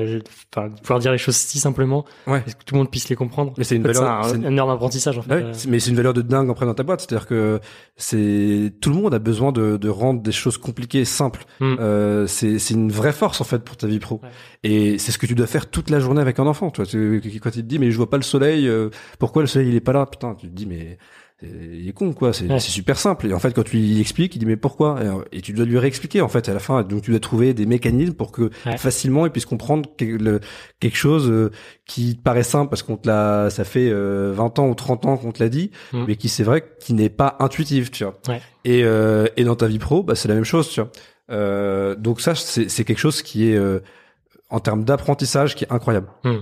[0.54, 2.42] enfin, pouvoir dire les choses si simplement, ouais.
[2.42, 3.52] que tout le monde puisse les comprendre?
[3.58, 5.34] Mais c'est une valeur, c'est un, énorme apprentissage en fait.
[5.34, 7.60] Ouais, mais c'est une valeur de dingue après dans ta boîte, c'est-à-dire que
[7.96, 11.44] c'est tout le monde a besoin de, de rendre des choses compliquées simples.
[11.60, 11.76] Mm.
[11.80, 14.22] Euh, c'est c'est une vraie force en fait pour ta vie pro.
[14.62, 16.70] Et c'est ce que tu dois faire toute la journée avec un enfant.
[16.70, 19.48] Tu vois, quand il te dit mais je vois pas le soleil, euh, pourquoi le
[19.48, 20.06] soleil il est pas là?
[20.06, 20.96] Putain, tu te dis mais
[21.42, 23.26] il est con quoi c'est super simple.
[23.26, 24.98] Et en fait quand tu lui expliques il dit mais pourquoi?
[25.32, 27.66] Et, tu dois lui réexpliquer en fait à la fin donc tu dois trouver des
[27.66, 31.50] mécanismes pour que facilement il puisse comprendre quelque chose euh,
[31.84, 35.16] qui paraît simple parce qu'on te l'a ça fait 20 euh, ans ou 30 ans
[35.18, 36.04] qu'on te l'a dit mm.
[36.08, 38.14] mais qui c'est vrai qui n'est pas intuitif tu vois.
[38.64, 41.94] Et euh, et dans ta vie pro bah c'est la même chose tu vois.
[41.96, 43.60] Donc ça c'est c'est quelque chose qui est
[44.48, 46.08] en termes d'apprentissage qui est incroyable.
[46.24, 46.36] Mm.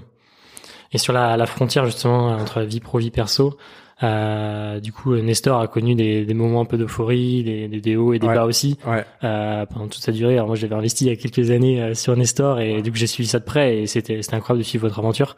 [0.92, 3.58] et sur la, la frontière justement entre vie pro vie perso
[4.02, 8.12] euh, du coup, Nestor a connu des, des moments un peu d'euphorie, des, des, hauts
[8.12, 8.76] et des bas aussi
[9.22, 10.34] euh, pendant toute sa durée.
[10.34, 12.96] Alors moi, j'avais investi il y a quelques années euh, sur Nestor et du coup,
[12.96, 15.36] j'ai suivi ça de près et c'était c'était incroyable de suivre votre aventure.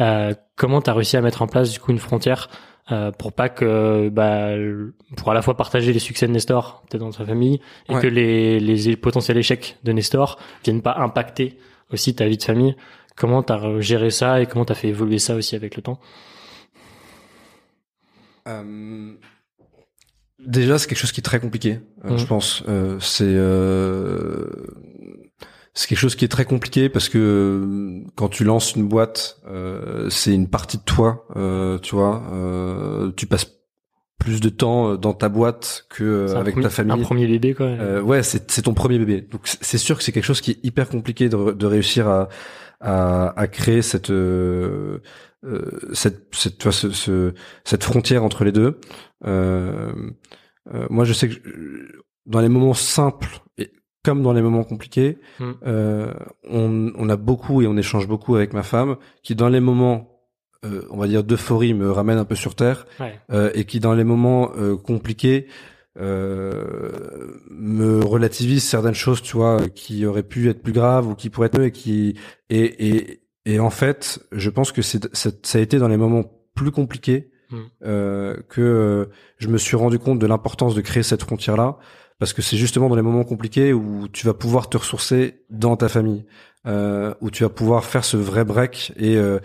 [0.00, 2.48] Euh, comment t'as réussi à mettre en place du coup une frontière
[2.90, 4.52] euh, pour pas que bah
[5.16, 8.06] pour à la fois partager les succès de Nestor peut-être dans sa famille et que
[8.06, 11.58] les, les potentiels échecs de Nestor viennent pas impacter
[11.92, 12.76] aussi ta vie de famille?
[13.16, 15.98] Comment t'as géré ça et comment t'as fait évoluer ça aussi avec le temps?
[18.48, 19.12] Euh,
[20.38, 22.62] déjà, c'est quelque chose qui est très compliqué, euh, je pense.
[22.68, 23.36] Euh, c'est
[25.74, 29.40] c'est quelque chose qui est très compliqué parce que quand tu lances une boîte,
[30.10, 31.26] c'est une partie de toi,
[31.82, 32.22] tu vois.
[33.16, 33.54] tu passes
[34.18, 37.00] plus de temps dans ta boîte que avec ta famille.
[37.00, 38.02] Un premier bébé, quoi.
[38.02, 39.20] ouais, c'est c'est ton premier bébé.
[39.20, 42.28] Donc c'est sûr que c'est quelque chose qui est hyper compliqué de, de réussir à
[42.80, 44.98] à, à créer cette euh,
[45.92, 48.80] cette cette, tu ce, ce, cette frontière entre les deux.
[49.24, 49.92] Euh,
[50.74, 51.36] euh, moi, je sais que
[52.26, 53.72] dans les moments simples et
[54.04, 55.52] comme dans les moments compliqués, hmm.
[56.44, 60.22] on, on, a beaucoup et on échange beaucoup avec ma femme, qui dans les moments,
[60.62, 62.86] on va dire d'euphorie, me ramène un peu sur terre,
[63.54, 64.52] et qui dans les moments
[64.84, 65.48] compliqués
[65.96, 71.48] me relativise certaines choses, tu vois, qui auraient pu être plus graves ou qui pourraient
[71.48, 72.14] être mieux et qui
[72.50, 76.24] et, et et en fait, je pense que c'est, ça a été dans les moments
[76.54, 77.56] plus compliqués hmm.
[77.84, 79.06] euh, que euh,
[79.38, 81.78] je me suis rendu compte de l'importance de créer cette frontière-là,
[82.18, 85.76] parce que c'est justement dans les moments compliqués où tu vas pouvoir te ressourcer dans
[85.76, 86.26] ta famille,
[86.66, 89.38] euh, où tu vas pouvoir faire ce vrai break et euh,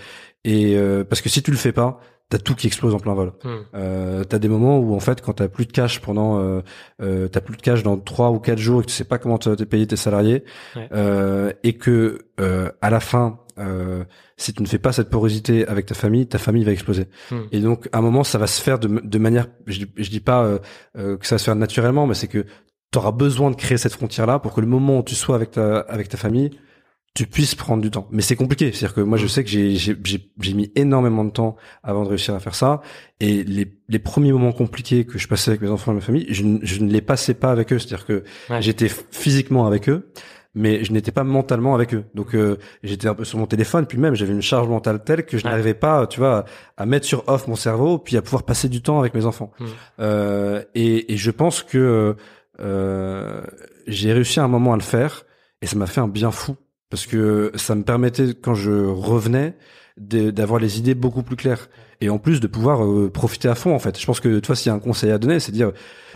[0.43, 3.13] et euh, parce que si tu le fais pas, t'as tout qui explose en plein
[3.13, 3.33] vol.
[3.43, 3.49] Hmm.
[3.75, 6.61] Euh, t'as des moments où en fait quand t'as plus de cash pendant euh,
[7.01, 9.17] euh, t'as plus de cash dans trois ou quatre jours et que tu sais pas
[9.17, 10.43] comment t'es payé tes salariés
[10.93, 14.03] euh, et que euh, à la fin euh,
[14.35, 17.05] si tu ne fais pas cette porosité avec ta famille, ta famille va exploser.
[17.29, 17.41] Hmm.
[17.51, 20.21] Et donc, à un moment, ça va se faire de, de manière, je, je dis
[20.21, 20.57] pas
[20.95, 22.47] que ça va se faire naturellement, mais c'est que
[22.91, 25.51] tu auras besoin de créer cette frontière-là pour que le moment où tu sois avec
[25.51, 26.49] ta, avec ta famille,
[27.13, 28.07] tu puisses prendre du temps.
[28.11, 28.71] Mais c'est compliqué.
[28.71, 29.29] C'est-à-dire que moi, je hmm.
[29.29, 29.95] sais que j'ai, j'ai,
[30.39, 32.81] j'ai mis énormément de temps avant de réussir à faire ça.
[33.19, 36.25] Et les, les premiers moments compliqués que je passais avec mes enfants et ma famille,
[36.29, 37.79] je, je ne les passais pas avec eux.
[37.79, 38.23] C'est-à-dire que
[38.59, 40.11] j'étais physiquement avec eux
[40.55, 42.05] mais je n'étais pas mentalement avec eux.
[42.13, 45.25] Donc euh, j'étais un peu sur mon téléphone, puis même j'avais une charge mentale telle
[45.25, 46.45] que je n'arrivais pas, tu vois,
[46.77, 49.51] à mettre sur off mon cerveau, puis à pouvoir passer du temps avec mes enfants.
[49.59, 49.65] Mmh.
[49.99, 52.15] Euh, et, et, je pense que
[52.59, 53.41] euh,
[53.87, 55.25] j'ai réussi à un moment à le faire
[55.61, 56.55] et ça m'a fait un bien fou
[56.93, 59.55] parce que ça me permettait quand je revenais
[59.97, 63.73] d'avoir les idées beaucoup plus claires et en plus de pouvoir euh, profiter à fond
[63.73, 63.99] en fait.
[63.99, 65.71] Je pense que toi s'il y a un conseil à donner, c'est dire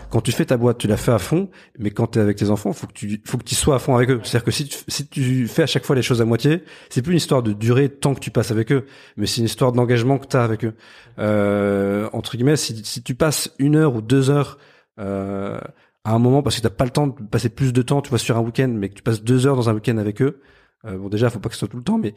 [0.08, 2.36] quand tu fais ta boîte, tu la fais à fond, mais quand tu es avec
[2.36, 4.20] tes enfants, faut que tu faut que tu sois à fond avec eux.
[4.22, 7.02] C'est-à-dire que si tu, si tu fais à chaque fois les choses à moitié, c'est
[7.02, 8.86] plus une histoire de durée tant que tu passes avec eux,
[9.16, 10.74] mais c'est une histoire d'engagement que tu as avec eux.
[11.18, 14.58] Euh, entre guillemets, si, si tu passes une heure ou deux heures
[15.00, 15.58] euh,
[16.04, 18.10] à un moment parce que t'as pas le temps de passer plus de temps, tu
[18.10, 20.40] vois, sur un week-end, mais que tu passes deux heures dans un week-end avec eux.
[20.84, 22.14] Euh, bon, déjà, faut pas que ce soit tout le temps, mais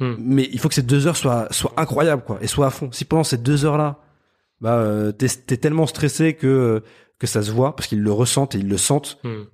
[0.00, 0.14] hmm.
[0.18, 2.90] mais il faut que ces deux heures soient soient incroyables, quoi, et soient à fond.
[2.92, 4.00] Si pendant ces deux heures là,
[4.60, 6.82] bah, euh, t'es es tellement stressé que
[7.18, 9.44] que ça se voit parce qu'ils le ressentent et ils le sentent, hmm.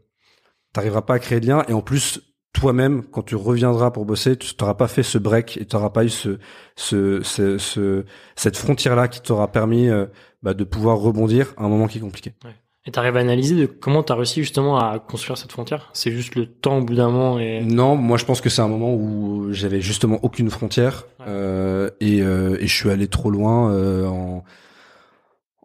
[0.73, 1.64] t'arriveras pas à créer de lien.
[1.69, 2.21] Et en plus,
[2.57, 5.90] toi-même, quand tu reviendras pour bosser, tu t'auras pas fait ce break et tu n'auras
[5.90, 6.38] pas eu ce,
[6.77, 10.07] ce, ce, cette frontière-là qui t'aura permis euh,
[10.42, 12.35] bah, de pouvoir rebondir à un moment qui est compliqué.
[12.45, 12.55] Ouais.
[12.87, 15.90] Et t'arrives à analyser de comment t'as réussi justement à construire cette frontière?
[15.92, 17.61] C'est juste le temps au bout d'un moment et...
[17.62, 22.22] Non, moi je pense que c'est un moment où j'avais justement aucune frontière euh, et,
[22.22, 24.44] euh, et je suis allé trop loin euh, en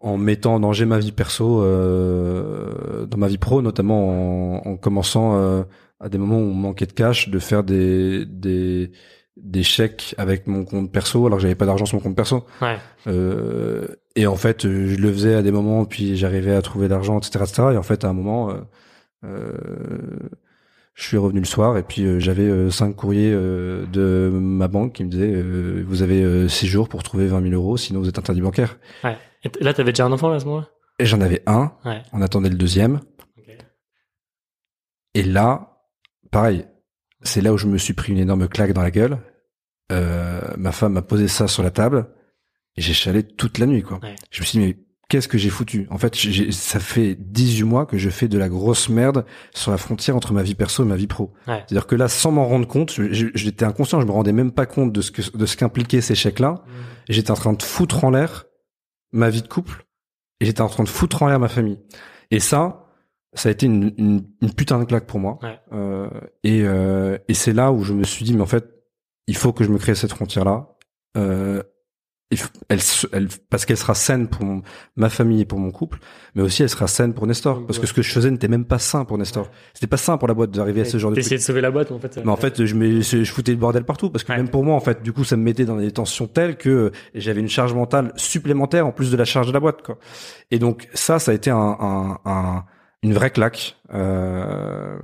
[0.04, 4.76] en mettant en danger ma vie perso euh, dans ma vie pro notamment en, en
[4.76, 5.62] commençant euh,
[6.00, 8.90] à des moments où on manquait de cash de faire des des
[9.36, 12.44] des chèques avec mon compte perso alors que j'avais pas d'argent sur mon compte perso.
[12.60, 12.78] Ouais.
[13.06, 17.18] euh, et en fait je le faisais à des moments puis j'arrivais à trouver l'argent
[17.18, 18.60] etc etc et en fait à un moment euh,
[19.24, 19.52] euh,
[20.94, 24.94] je suis revenu le soir et puis euh, j'avais euh, cinq courriers de ma banque
[24.94, 25.42] qui me disaient
[25.82, 29.16] vous avez six jours pour trouver 20 000 euros sinon vous êtes interdit bancaire ouais.
[29.44, 30.68] et là t'avais déjà un enfant à ce moment-là?
[30.98, 32.02] Et j'en avais un ouais.
[32.12, 33.00] on attendait le deuxième
[33.38, 33.58] okay.
[35.14, 35.78] et là
[36.30, 36.66] pareil
[37.22, 39.18] c'est là où je me suis pris une énorme claque dans la gueule.
[39.90, 42.06] Euh, ma femme m'a posé ça sur la table
[42.76, 43.82] j'ai chalé toute la nuit.
[43.82, 43.98] Quoi.
[44.02, 44.14] Ouais.
[44.30, 44.76] Je me suis dit, mais
[45.08, 45.86] qu'est-ce que j'ai foutu?
[45.90, 46.16] En fait,
[46.50, 50.32] ça fait 18 mois que je fais de la grosse merde sur la frontière entre
[50.32, 51.32] ma vie perso et ma vie pro.
[51.46, 51.64] Ouais.
[51.66, 54.92] C'est-à-dire que là, sans m'en rendre compte, j'étais inconscient, je me rendais même pas compte
[54.92, 56.50] de ce que de ce qu'impliquaient ces chèques-là.
[56.50, 56.70] Mmh.
[57.08, 58.46] J'étais en train de foutre en l'air
[59.12, 59.84] ma vie de couple
[60.40, 61.78] et j'étais en train de foutre en l'air ma famille.
[62.30, 62.82] Et ça,
[63.34, 65.38] ça a été une, une, une, putain de claque pour moi.
[65.42, 65.58] Ouais.
[65.72, 66.08] Euh,
[66.42, 68.66] et, euh, et c'est là où je me suis dit, mais en fait,
[69.26, 70.68] il faut que je me crée cette frontière-là.
[71.16, 71.62] Euh,
[72.68, 72.78] elle,
[73.12, 74.62] elle, parce qu'elle sera saine pour mon,
[74.96, 75.98] ma famille et pour mon couple,
[76.34, 77.66] mais aussi elle sera saine pour Nestor.
[77.66, 79.50] Parce que ce que je faisais n'était même pas sain pour Nestor.
[79.74, 81.32] C'était pas sain pour la boîte d'arriver à ce genre de truc.
[81.32, 82.18] de sauver la boîte, en fait.
[82.24, 84.10] Mais en fait, je, me, je foutais le bordel partout.
[84.10, 86.26] Parce que même pour moi, en fait, du coup, ça me mettait dans des tensions
[86.26, 89.82] telles que j'avais une charge mentale supplémentaire en plus de la charge de la boîte,
[89.82, 89.98] quoi.
[90.50, 92.64] Et donc, ça, ça a été un, un, un
[93.02, 93.76] une vraie claque.
[93.92, 94.98] Euh,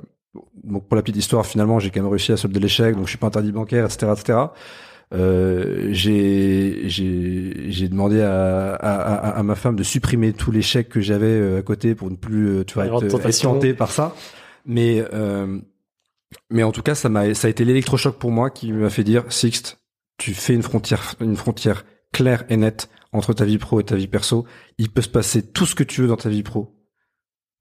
[0.65, 3.11] donc pour la petite histoire, finalement, j'ai quand même réussi à solder l'échec, donc je
[3.11, 4.39] suis pas interdit bancaire, etc., etc.
[5.15, 11.27] Euh, j'ai demandé à, à, à, ma femme de supprimer tous les chèques que j'avais
[11.27, 14.15] euh, à côté pour ne plus euh, tu vois être, tenté par ça.
[14.67, 15.59] Mais euh,
[16.51, 19.05] mais en tout cas, ça m'a ça a été l'électrochoc pour moi qui m'a fait
[19.05, 19.79] dire Sixte,
[20.19, 23.97] tu fais une frontière une frontière claire et nette entre ta vie pro et ta
[23.97, 24.45] vie perso.
[24.77, 26.75] Il peut se passer tout ce que tu veux dans ta vie pro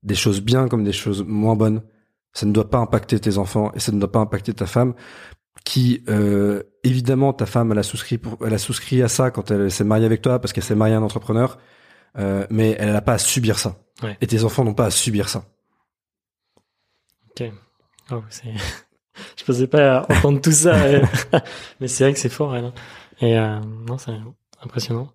[0.04, 1.82] des choses bien comme des choses moins bonnes.
[2.34, 4.94] Ça ne doit pas impacter tes enfants et ça ne doit pas impacter ta femme
[5.64, 9.52] qui euh, évidemment ta femme elle a souscrit pour, elle a souscrit à ça quand
[9.52, 11.58] elle s'est mariée avec toi parce qu'elle s'est mariée à un entrepreneur
[12.18, 14.18] euh, mais elle n'a pas à subir ça ouais.
[14.22, 15.46] et tes enfants n'ont pas à subir ça
[17.32, 17.52] ok
[18.12, 18.54] oh, c'est
[19.38, 20.76] je pensais pas entendre tout ça
[21.80, 22.66] mais c'est vrai que c'est fort elle.
[22.66, 22.74] Hein.
[23.22, 24.14] et euh, non c'est
[24.64, 25.12] impressionnant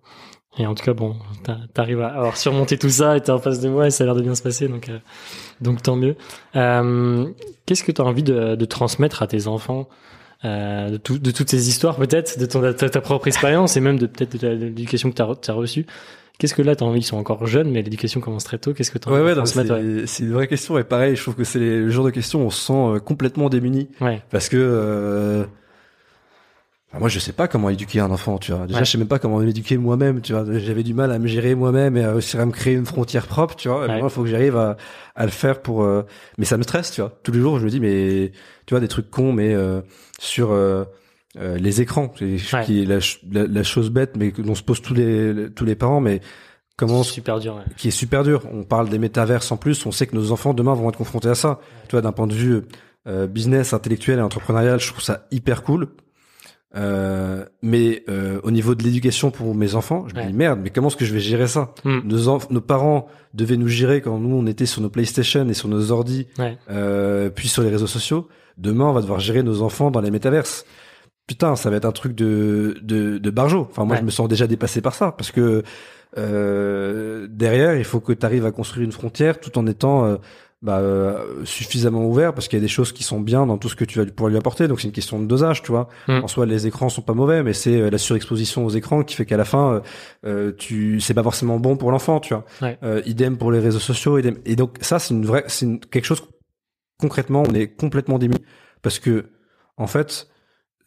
[0.57, 1.15] et en tout cas, bon,
[1.73, 4.05] t'arrives à avoir surmonté tout ça et t'es en face de moi et ça a
[4.05, 4.99] l'air de bien se passer, donc, euh,
[5.61, 6.15] donc tant mieux.
[6.55, 7.27] Euh,
[7.65, 9.89] Qu'est-ce que tu as envie de, de, transmettre à tes enfants?
[10.45, 13.81] Euh, de, tout, de toutes ces histoires peut-être, de ton, ta, ta, propre expérience et
[13.81, 15.85] même de peut-être de l'éducation que tu as, as reçue
[16.39, 16.99] Qu'est-ce que là, t'as envie?
[16.99, 18.73] Ils sont encore jeunes, mais l'éducation commence très tôt.
[18.73, 19.75] Qu'est-ce que t'as envie ouais, de transmettre
[20.07, 22.47] C'est une vraie question et pareil, je trouve que c'est le genre de questions où
[22.47, 23.87] on se sent euh, complètement démuni.
[24.01, 24.21] Ouais.
[24.31, 25.45] Parce que euh,
[26.99, 28.67] moi, je sais pas comment éduquer un enfant, tu vois.
[28.67, 28.85] Déjà, ouais.
[28.85, 30.45] je sais même pas comment l'éduquer moi-même, tu vois.
[30.59, 33.27] J'avais du mal à me gérer moi-même et à réussir à me créer une frontière
[33.27, 33.81] propre, tu vois.
[33.81, 33.87] Ouais.
[33.87, 34.77] Moi, il faut que j'arrive à,
[35.15, 35.83] à, le faire pour.
[35.83, 36.03] Euh...
[36.37, 37.11] Mais ça me stresse, tu vois.
[37.23, 38.31] Tous les jours, je me dis, mais
[38.65, 39.81] tu vois, des trucs cons, mais euh,
[40.19, 40.83] sur euh,
[41.39, 42.37] euh les écrans, ouais.
[42.65, 42.99] qui est la,
[43.31, 46.21] la, la, chose bête, mais dont se posent tous les tous les parents, mais
[46.77, 47.63] comment super dur, ouais.
[47.75, 48.47] qui est super dur.
[48.51, 49.85] On parle des métaverses en plus.
[49.87, 51.59] On sait que nos enfants demain vont être confrontés à ça.
[51.87, 52.61] Tu vois, d'un point de vue
[53.05, 55.89] euh, business, intellectuel et entrepreneurial, je trouve ça hyper cool.
[56.75, 60.71] Euh, mais euh, au niveau de l'éducation pour mes enfants, je me dis merde, mais
[60.71, 61.99] comment est-ce que je vais gérer ça mm.
[62.05, 65.69] nos, nos parents devaient nous gérer quand nous on était sur nos PlayStation et sur
[65.69, 66.57] nos ordi, ouais.
[66.71, 68.27] euh, puis sur les réseaux sociaux.
[68.57, 70.65] Demain, on va devoir gérer nos enfants dans les métaverses.
[71.27, 73.67] Putain, ça va être un truc de de, de barjo.
[73.69, 74.01] Enfin, moi, ouais.
[74.01, 75.63] je me sens déjà dépassé par ça parce que
[76.17, 80.17] euh, derrière, il faut que tu arrives à construire une frontière tout en étant
[80.63, 83.67] bah, euh, suffisamment ouvert parce qu'il y a des choses qui sont bien dans tout
[83.67, 84.69] ce que tu vas pouvoir lui apporter.
[84.69, 85.89] Donc c'est une question de dosage, tu vois.
[86.07, 86.21] Mm.
[86.23, 89.15] En soi, les écrans sont pas mauvais, mais c'est euh, la surexposition aux écrans qui
[89.15, 89.81] fait qu'à la fin,
[90.25, 92.45] euh, tu c'est pas forcément bon pour l'enfant, tu vois.
[93.05, 94.17] idem pour les réseaux sociaux.
[94.17, 94.37] Idem.
[94.45, 96.23] Et donc ça, c'est une vraie, c'est quelque chose
[96.97, 98.39] concrètement, on est complètement démis
[98.81, 99.25] parce que
[99.75, 100.29] en fait,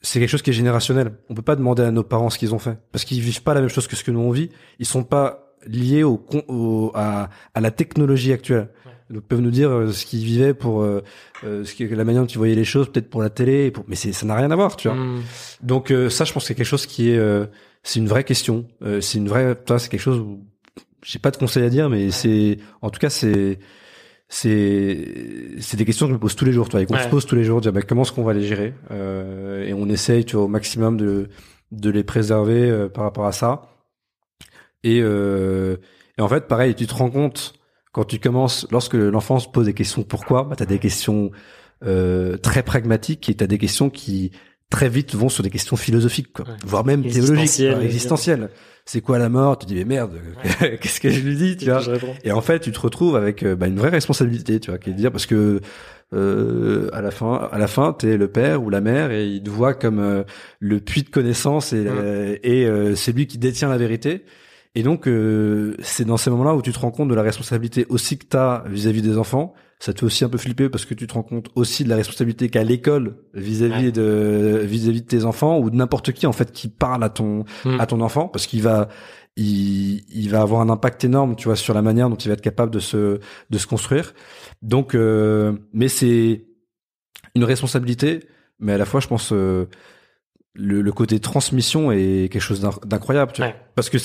[0.00, 1.18] c'est quelque chose qui est générationnel.
[1.28, 3.52] On peut pas demander à nos parents ce qu'ils ont fait parce qu'ils vivent pas
[3.52, 4.50] la même chose que ce que nous on vit.
[4.78, 8.70] Ils sont pas liés au, au à, à la technologie actuelle.
[9.10, 11.02] Donc peuvent nous dire euh, ce qu'ils vivaient pour euh,
[11.44, 13.84] euh, ce qui, la manière dont ils voyaient les choses, peut-être pour la télé, pour...
[13.86, 14.96] mais ça n'a rien à voir, tu vois.
[14.96, 15.22] Hmm.
[15.62, 17.20] Donc ça, je pense que c'est quelque chose qui est
[17.82, 18.66] c'est une vraie question.
[19.00, 20.44] c'est une vraie, c'est quelque chose où
[21.04, 23.60] j'ai pas de conseil à dire, mais c'est en tout cas c'est
[24.28, 27.08] c'est c'est des questions que je me pose tous les jours, toi, et qu'on se
[27.08, 30.24] pose tous les jours, dire bah, comment est-ce qu'on va les gérer, et on essaye,
[30.24, 31.28] tu vois, au maximum de
[31.70, 33.62] de les préserver par rapport à ça.
[34.82, 37.55] Et, et en fait, pareil, tu te rends compte
[37.96, 41.30] quand tu commences, lorsque l'enfant se pose des questions pourquoi, bah, tu as des questions
[41.82, 44.32] euh, très pragmatiques et tu as des questions qui
[44.68, 48.50] très vite vont sur des questions philosophiques, quoi, voire même théologiques, existentielles.
[48.84, 49.56] C'est quoi la mort?
[49.56, 50.20] Tu dis mais merde,
[50.60, 51.80] qu'est-ce que je lui dis, tu vois
[52.22, 54.90] Et en fait, tu te retrouves avec euh, bah, une vraie responsabilité, tu vois, qui
[54.90, 55.62] est de dire parce que
[56.12, 59.42] euh, à la fin, à la fin, t'es le père ou la mère et il
[59.42, 60.22] te voit comme euh,
[60.60, 61.86] le puits de connaissance et,
[62.42, 64.26] et c'est lui qui détient la vérité.
[64.76, 67.86] Et donc, euh, c'est dans ces moments-là où tu te rends compte de la responsabilité
[67.88, 69.54] aussi que tu as vis-à-vis des enfants.
[69.78, 71.88] Ça te fait aussi un peu flipper parce que tu te rends compte aussi de
[71.88, 76.32] la responsabilité qu'a l'école vis-à-vis de vis-à-vis de tes enfants ou de n'importe qui en
[76.32, 77.80] fait qui parle à ton hmm.
[77.80, 78.88] à ton enfant parce qu'il va
[79.36, 82.34] il, il va avoir un impact énorme, tu vois, sur la manière dont il va
[82.34, 84.14] être capable de se de se construire.
[84.60, 86.46] Donc, euh, mais c'est
[87.34, 88.20] une responsabilité,
[88.58, 89.32] mais à la fois, je pense.
[89.32, 89.68] Euh,
[90.58, 93.52] le, le, côté transmission est quelque chose d'incroyable, tu vois.
[93.74, 93.98] Parce que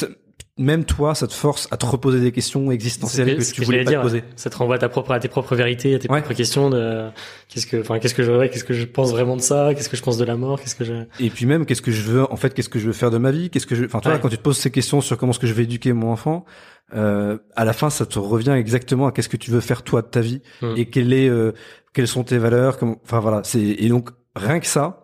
[0.57, 3.91] même toi, ça te force à te reposer des questions existentielles que, tu voulais pas
[3.91, 4.23] te poser.
[4.35, 7.09] Ça te renvoie à ta propre, à tes propres vérités, à tes propres questions de
[7.47, 9.97] qu'est-ce que, enfin, qu'est-ce que je qu'est-ce que je pense vraiment de ça, qu'est-ce que
[9.97, 10.93] je pense de la mort, qu'est-ce que je.
[11.19, 13.17] Et puis même, qu'est-ce que je veux, en fait, qu'est-ce que je veux faire de
[13.17, 15.31] ma vie, qu'est-ce que je, enfin, toi, quand tu te poses ces questions sur comment
[15.31, 16.45] est-ce que je vais éduquer mon enfant,
[16.93, 20.01] euh, à la fin, ça te revient exactement à qu'est-ce que tu veux faire toi
[20.01, 20.73] de ta vie hmm.
[20.75, 21.53] et quelle est, euh,
[21.93, 25.00] quelles sont tes valeurs, comment, enfin voilà, c'est et donc rien que ça,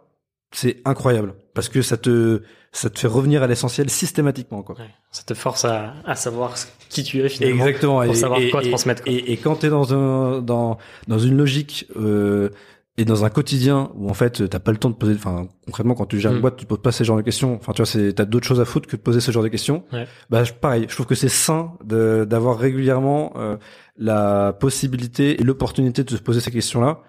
[0.52, 4.76] c'est incroyable parce que ça te ça te fait revenir à l'essentiel systématiquement quoi.
[5.12, 6.56] ça te force à, à savoir
[6.90, 9.12] qui tu es finalement exactement pour savoir quoi transmettre quoi.
[9.12, 12.50] Et, et, quand t'es dans un dans dans une logique euh,
[12.98, 15.94] et dans un quotidien où en fait t'as pas le temps de poser enfin concrètement
[15.94, 16.42] quand tu gères une mm.
[16.42, 18.60] boîte tu poses pas ces genres de questions enfin tu vois c'est t'as d'autres choses
[18.60, 19.84] à foutre que de poser ce genre de questions
[20.30, 23.58] bah pareil je trouve que c'est sain d'avoir régulièrement euh,
[23.98, 27.02] la possibilité et l'opportunité de se poser ces questions là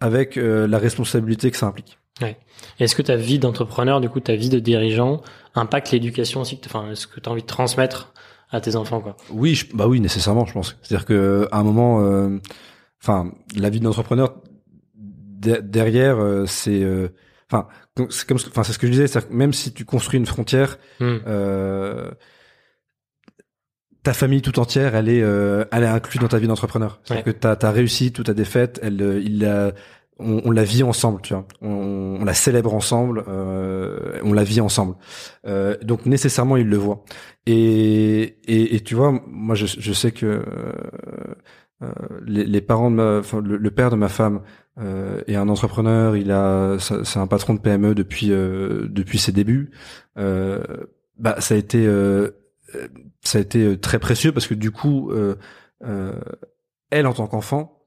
[0.00, 2.36] avec euh, la responsabilité que ça implique Ouais.
[2.78, 5.22] Est-ce que ta vie d'entrepreneur, du coup, ta vie de dirigeant,
[5.54, 8.12] impacte l'éducation aussi Enfin, est-ce que tu as envie de transmettre
[8.50, 9.16] à tes enfants, quoi?
[9.30, 10.76] Oui, bah oui, nécessairement, je pense.
[10.82, 12.38] C'est-à-dire que à un moment, euh,
[13.02, 14.34] enfin, la vie d'entrepreneur
[14.94, 17.08] derrière, euh, c'est, euh,
[17.50, 17.68] enfin,
[18.10, 20.26] c'est comme, enfin, c'est ce que je disais, c'est que même si tu construis une
[20.26, 20.78] frontière.
[20.98, 21.18] Hmm.
[24.02, 27.00] ta famille tout entière, elle est, elle est inclue dans ta vie d'entrepreneur.
[27.04, 29.72] C'est-à-dire que ta, ta réussite ou ta défaite, elle, il a,
[30.20, 31.46] on, on, la vit ensemble, tu vois.
[31.62, 34.94] On, on la célèbre ensemble, euh, on la vit ensemble.
[35.46, 37.04] Euh, donc nécessairement, il le voit.
[37.46, 40.42] Et, et, et tu vois, moi, je, je sais que euh,
[41.82, 41.92] euh
[42.26, 44.42] les, les, parents de ma, enfin, le, père de ma femme
[44.78, 46.16] euh, est un entrepreneur.
[46.16, 49.70] Il a, c'est un patron de PME depuis euh, depuis ses débuts.
[50.16, 51.86] bah, ça a été
[53.22, 55.12] ça a été très précieux parce que du coup,
[56.90, 57.79] elle en tant qu'enfant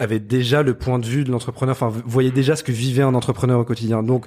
[0.00, 3.14] avait déjà le point de vue de l'entrepreneur, enfin voyait déjà ce que vivait un
[3.14, 4.02] entrepreneur au quotidien.
[4.02, 4.26] Donc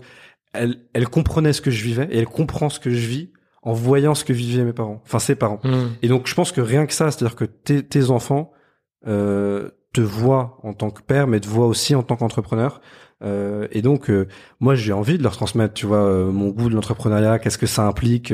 [0.53, 3.31] elle, elle comprenait ce que je vivais et elle comprend ce que je vis
[3.63, 5.59] en voyant ce que vivaient mes parents, enfin ses parents.
[5.63, 5.87] Hmm.
[6.01, 8.51] Et donc je pense que rien que ça, c'est-à-dire que tes, tes enfants
[9.07, 12.79] euh, te voient en tant que père, mais te voient aussi en tant qu'entrepreneur.
[13.23, 14.27] Euh, et donc, euh,
[14.59, 17.65] moi, j'ai envie de leur transmettre, tu vois, euh, mon goût de l'entrepreneuriat, qu'est-ce que
[17.65, 18.33] ça implique,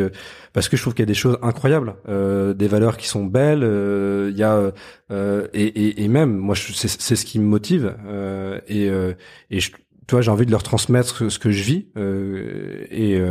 [0.54, 3.64] parce que je trouve qu'il y a des choses incroyables, des valeurs qui sont belles.
[4.30, 4.72] Il y a
[5.12, 7.96] et, et, et, même, moi, c'est ce qui me motive.
[8.68, 8.90] et
[9.52, 11.88] et je, tu vois, j'ai envie de leur transmettre ce, que je vis.
[11.96, 13.22] et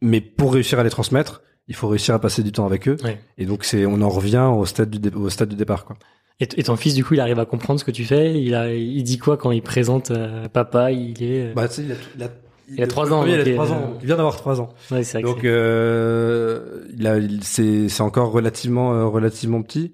[0.00, 2.96] mais pour réussir à les transmettre, il faut réussir à passer du temps avec eux.
[3.36, 5.96] Et donc, c'est, on en revient au stade du au stade du départ, quoi.
[6.40, 8.40] Et, ton fils, du coup, il arrive à comprendre ce que tu fais.
[8.40, 10.92] Il a, il dit quoi quand il présente euh, papa?
[10.92, 11.50] Il est.
[11.50, 12.28] Euh, bah, tu sais, il a, il a
[12.70, 13.24] il a trois ans.
[13.24, 13.94] il a trois ans.
[14.00, 14.68] Il vient d'avoir trois ans.
[14.90, 19.92] Ouais, c'est Donc, euh, il a, c'est, c'est encore relativement, euh, relativement petit.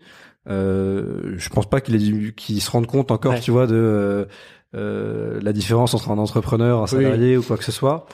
[0.48, 4.26] Euh, je pense pas qu'il ait qu'il se rende compte encore, tu vois, de
[4.74, 8.06] euh, la différence entre un entrepreneur, un salarié ou quoi que ce soit.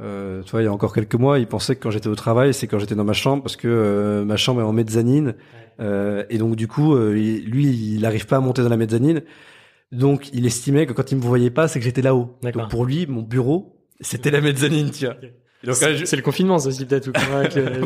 [0.00, 2.16] Euh, tu vois, il y a encore quelques mois, il pensait que quand j'étais au
[2.16, 5.34] travail, c'est quand j'étais dans ma chambre parce que ma chambre est en mezzanine
[5.80, 9.22] et donc du coup, lui, il n'arrive pas à monter dans la mezzanine.
[9.92, 12.36] Donc, il estimait que quand il me voyait pas, c'est que j'étais là-haut.
[12.42, 15.16] Donc pour lui, mon bureau, c'était la mezzanine, tu vois.
[15.72, 17.08] C'est le confinement, ça aussi peut-être.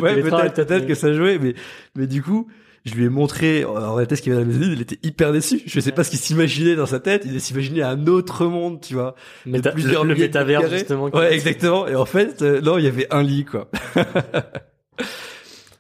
[0.01, 1.55] ouais, peut-être peut que ça jouait, mais
[1.95, 2.49] mais du coup,
[2.85, 5.33] je lui ai montré en réalité ce qu'il avait dans la mezzanine, il était hyper
[5.33, 5.61] déçu.
[5.67, 8.95] Je sais pas ce qu'il s'imaginait dans sa tête, il s'imaginait un autre monde, tu
[8.95, 9.15] vois.
[9.47, 11.11] Mais plusieurs le, le métavers justement.
[11.11, 11.87] Ouais, exactement.
[11.87, 13.71] Et en fait, euh, non, il y avait un lit quoi.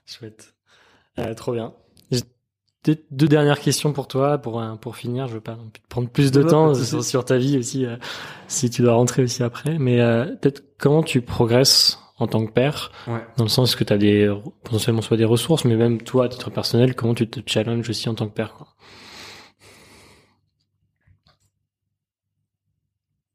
[0.07, 0.55] Chouette.
[1.19, 1.75] Euh, trop bien
[2.85, 5.29] deux, dernières questions pour toi, pour pour finir.
[5.29, 7.97] Je veux pas prendre plus de temps sur, ta vie aussi, euh,
[8.47, 9.79] si tu dois rentrer aussi après.
[9.79, 12.91] Mais euh, peut-être comment tu progresses en tant que père,
[13.37, 14.29] dans le sens que tu as des
[14.65, 18.09] potentiellement soit des ressources, mais même toi, à titre personnel, comment tu te challenges aussi
[18.09, 18.55] en tant que père.
[18.55, 18.67] Quoi?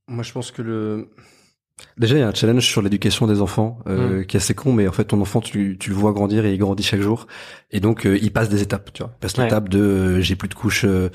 [0.10, 1.10] Moi, je pense que le
[1.98, 4.26] Déjà, il y a un challenge sur l'éducation des enfants euh, mm.
[4.26, 6.54] qui est assez con, mais en fait, ton enfant, tu, tu le vois grandir et
[6.54, 7.28] il grandit chaque jour,
[7.72, 9.12] et donc euh, il passe des étapes, tu vois.
[9.16, 11.10] Il passe l'étape de euh, j'ai plus de couche, euh,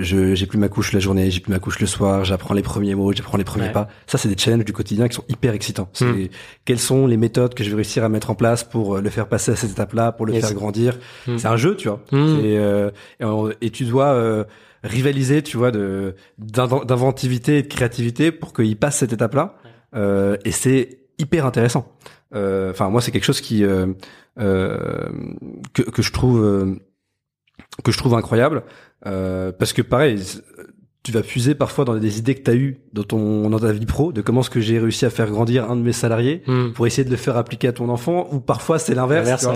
[0.00, 2.62] je j'ai plus ma couche la journée, j'ai plus ma couche le soir, j'apprends les
[2.62, 3.88] premiers mots, j'apprends les premiers pas.
[4.06, 5.88] Ça, c'est des challenges du quotidien qui sont hyper excitants.
[5.92, 6.28] C'est mm.
[6.64, 9.28] quelles sont les méthodes que je vais réussir à mettre en place pour le faire
[9.28, 10.98] passer à cette étape-là, pour le faire grandir?
[11.26, 11.38] Mm.
[11.38, 12.02] C'est un jeu, tu vois.
[12.12, 12.58] Et,
[13.60, 14.46] et, tu dois
[14.82, 19.56] rivaliser, tu vois, de d'inventivité et de créativité pour qu'il passe cette étape-là.
[19.94, 21.92] Euh, et c'est hyper intéressant.
[22.34, 23.86] Euh, enfin, moi, c'est quelque chose qui euh,
[24.38, 25.08] euh
[25.74, 26.78] que, que je trouve
[27.84, 28.64] que je trouve incroyable
[29.02, 30.22] parce que pareil,
[31.02, 33.72] tu vas puiser parfois dans des idées que tu as eues dans ton dans ta
[33.72, 36.42] vie pro de comment est-ce que j'ai réussi à faire grandir un de mes salariés
[36.46, 36.72] hmm.
[36.72, 39.48] pour essayer de le faire appliquer à ton enfant ou parfois c'est l'inverse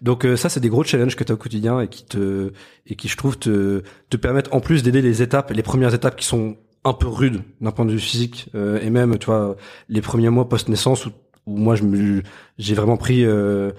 [0.00, 2.52] donc euh, ça c'est des gros challenges que tu as au quotidien et qui te
[2.86, 6.16] et qui je trouve te te permettent en plus d'aider les étapes les premières étapes
[6.16, 9.56] qui sont un peu rudes d'un point de vue physique euh, et même tu vois
[9.90, 11.10] les premiers mois post naissance où,
[11.46, 12.22] où moi je me
[12.56, 13.72] j'ai vraiment pris euh,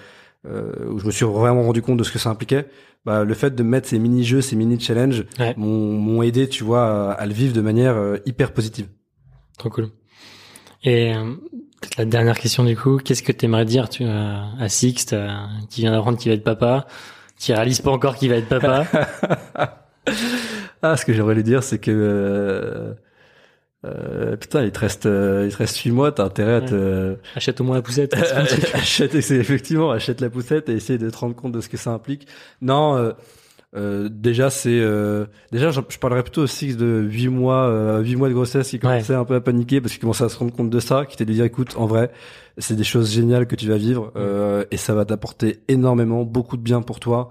[0.47, 2.67] euh, où je me suis vraiment rendu compte de ce que ça impliquait
[3.05, 5.25] bah, le fait de mettre ces mini-jeux, ces mini-challenges
[5.57, 8.87] m'ont aidé, tu vois, à, le vivre de manière euh, hyper positive.
[9.57, 9.89] Trop cool.
[10.83, 11.35] Et euh,
[11.81, 15.29] peut-être la dernière question du coup, qu'est-ce que tu aimerais dire tu, à Sixte, euh,
[15.69, 16.87] qui vient d'apprendre qu'il va être papa,
[17.37, 18.85] qui réalise pas encore qu'il va être papa?
[20.81, 22.93] Ah, ce que j'aimerais lui dire, c'est que euh,
[24.39, 27.15] putain, il te reste, euh, il te reste 8 mois, t'as intérêt à te...
[27.35, 28.13] Achète au moins la poussette.
[28.73, 31.91] achète, effectivement, achète la poussette et essaye de te rendre compte de ce que ça
[31.91, 32.27] implique.
[32.61, 33.11] Non, euh,
[33.75, 34.81] euh déjà c'est,
[35.51, 39.25] déjà je, parlerais plutôt aussi de 8 mois, 8 mois de grossesse qui commençait un
[39.25, 41.33] peu à paniquer parce qu'il commençait à se rendre compte de ça, qui était de
[41.33, 42.11] dire écoute, en vrai,
[42.57, 44.13] c'est des choses géniales que tu vas vivre
[44.71, 47.29] et ça va t'apporter énormément, beaucoup de bien pour toi.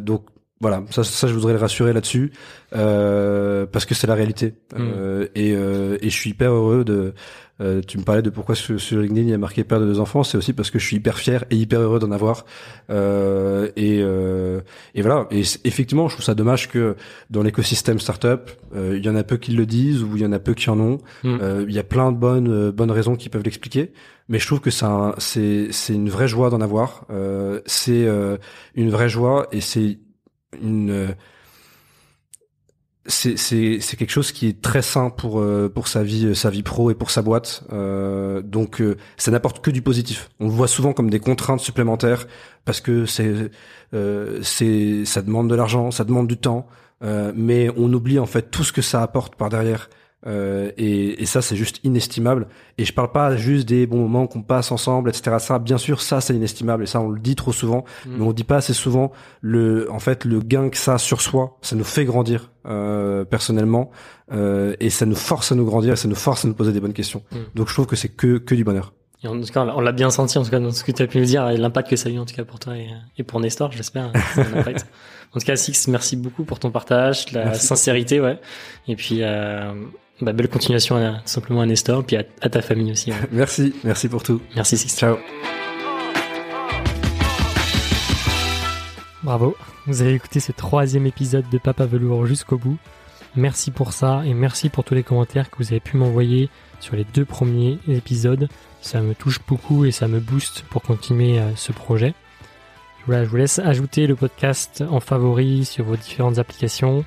[0.00, 0.24] donc
[0.62, 2.32] voilà, ça, ça, je voudrais le rassurer là-dessus
[2.72, 4.78] euh, parce que c'est la réalité mm.
[4.78, 7.14] euh, et, euh, et je suis hyper heureux de.
[7.60, 9.86] Euh, tu me parlais de pourquoi sur, sur LinkedIn il y a marqué père de
[9.86, 12.44] deux enfants, c'est aussi parce que je suis hyper fier et hyper heureux d'en avoir.
[12.90, 15.26] Euh, et, et voilà.
[15.30, 16.96] Et effectivement, je trouve ça dommage que
[17.30, 20.32] dans l'écosystème startup, il y en a peu qui le disent ou il y en
[20.32, 20.98] a peu qui en ont.
[21.24, 21.66] Mm.
[21.68, 23.92] Il y a plein de bonnes bonnes raisons qui peuvent l'expliquer,
[24.28, 27.06] mais je trouve que c'est c'est une vraie joie d'en avoir.
[27.66, 28.08] c'est
[28.74, 29.98] une vraie joie et c'est
[30.60, 31.14] une euh,
[33.06, 36.62] c'est c'est quelque chose qui est très sain pour euh, pour sa vie sa vie
[36.62, 37.64] pro et pour sa boîte.
[37.72, 40.30] Euh, donc euh, ça n'apporte que du positif.
[40.38, 42.26] On le voit souvent comme des contraintes supplémentaires
[42.64, 43.50] parce que c'est
[44.42, 46.66] c'est ça demande de l'argent ça demande du temps.
[47.34, 49.90] Mais on oublie en fait tout ce que ça apporte par derrière
[50.26, 52.46] euh, et, et, ça, c'est juste inestimable.
[52.78, 55.36] Et je parle pas juste des bons moments qu'on passe ensemble, etc.
[55.40, 56.84] Ça, bien sûr, ça, c'est inestimable.
[56.84, 58.16] Et ça, on le dit trop souvent, mm.
[58.16, 61.20] mais on dit pas assez souvent le, en fait, le gain que ça a sur
[61.20, 61.58] soi.
[61.62, 63.90] Ça nous fait grandir euh, personnellement,
[64.32, 66.72] euh, et ça nous force à nous grandir, et ça nous force à nous poser
[66.72, 67.22] des bonnes questions.
[67.32, 67.36] Mm.
[67.56, 68.92] Donc, je trouve que c'est que que du bonheur.
[69.24, 71.02] Et en tout cas, on l'a bien senti en tout cas dans ce que tu
[71.02, 72.76] as pu nous dire, et l'impact que ça a eu en tout cas pour toi
[72.76, 74.10] et, et pour Nestor, j'espère.
[74.36, 78.40] en tout cas, Six, merci beaucoup pour ton partage, la sincérité, ouais.
[78.88, 79.72] Et puis, euh,
[80.20, 83.12] bah, belle continuation à, simplement à Nestor, puis à, ta famille aussi.
[83.32, 84.40] merci, merci pour tout.
[84.54, 84.96] Merci Six.
[84.96, 85.16] Ciao.
[89.22, 92.78] Bravo, vous avez écouté ce troisième épisode de Papa Velours jusqu'au bout.
[93.36, 96.96] Merci pour ça et merci pour tous les commentaires que vous avez pu m'envoyer sur
[96.96, 98.48] les deux premiers épisodes.
[98.80, 102.14] Ça me touche beaucoup et ça me booste pour continuer euh, ce projet.
[103.06, 107.04] Voilà, je vous laisse ajouter le podcast en favori sur vos différentes applications.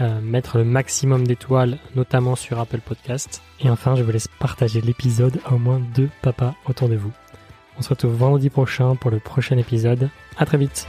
[0.00, 3.42] Euh, mettre le maximum d'étoiles, notamment sur Apple Podcast.
[3.60, 7.12] Et enfin, je vous laisse partager l'épisode à au moins deux papas autour de vous.
[7.76, 10.08] On se retrouve vendredi prochain pour le prochain épisode.
[10.38, 10.86] À très vite.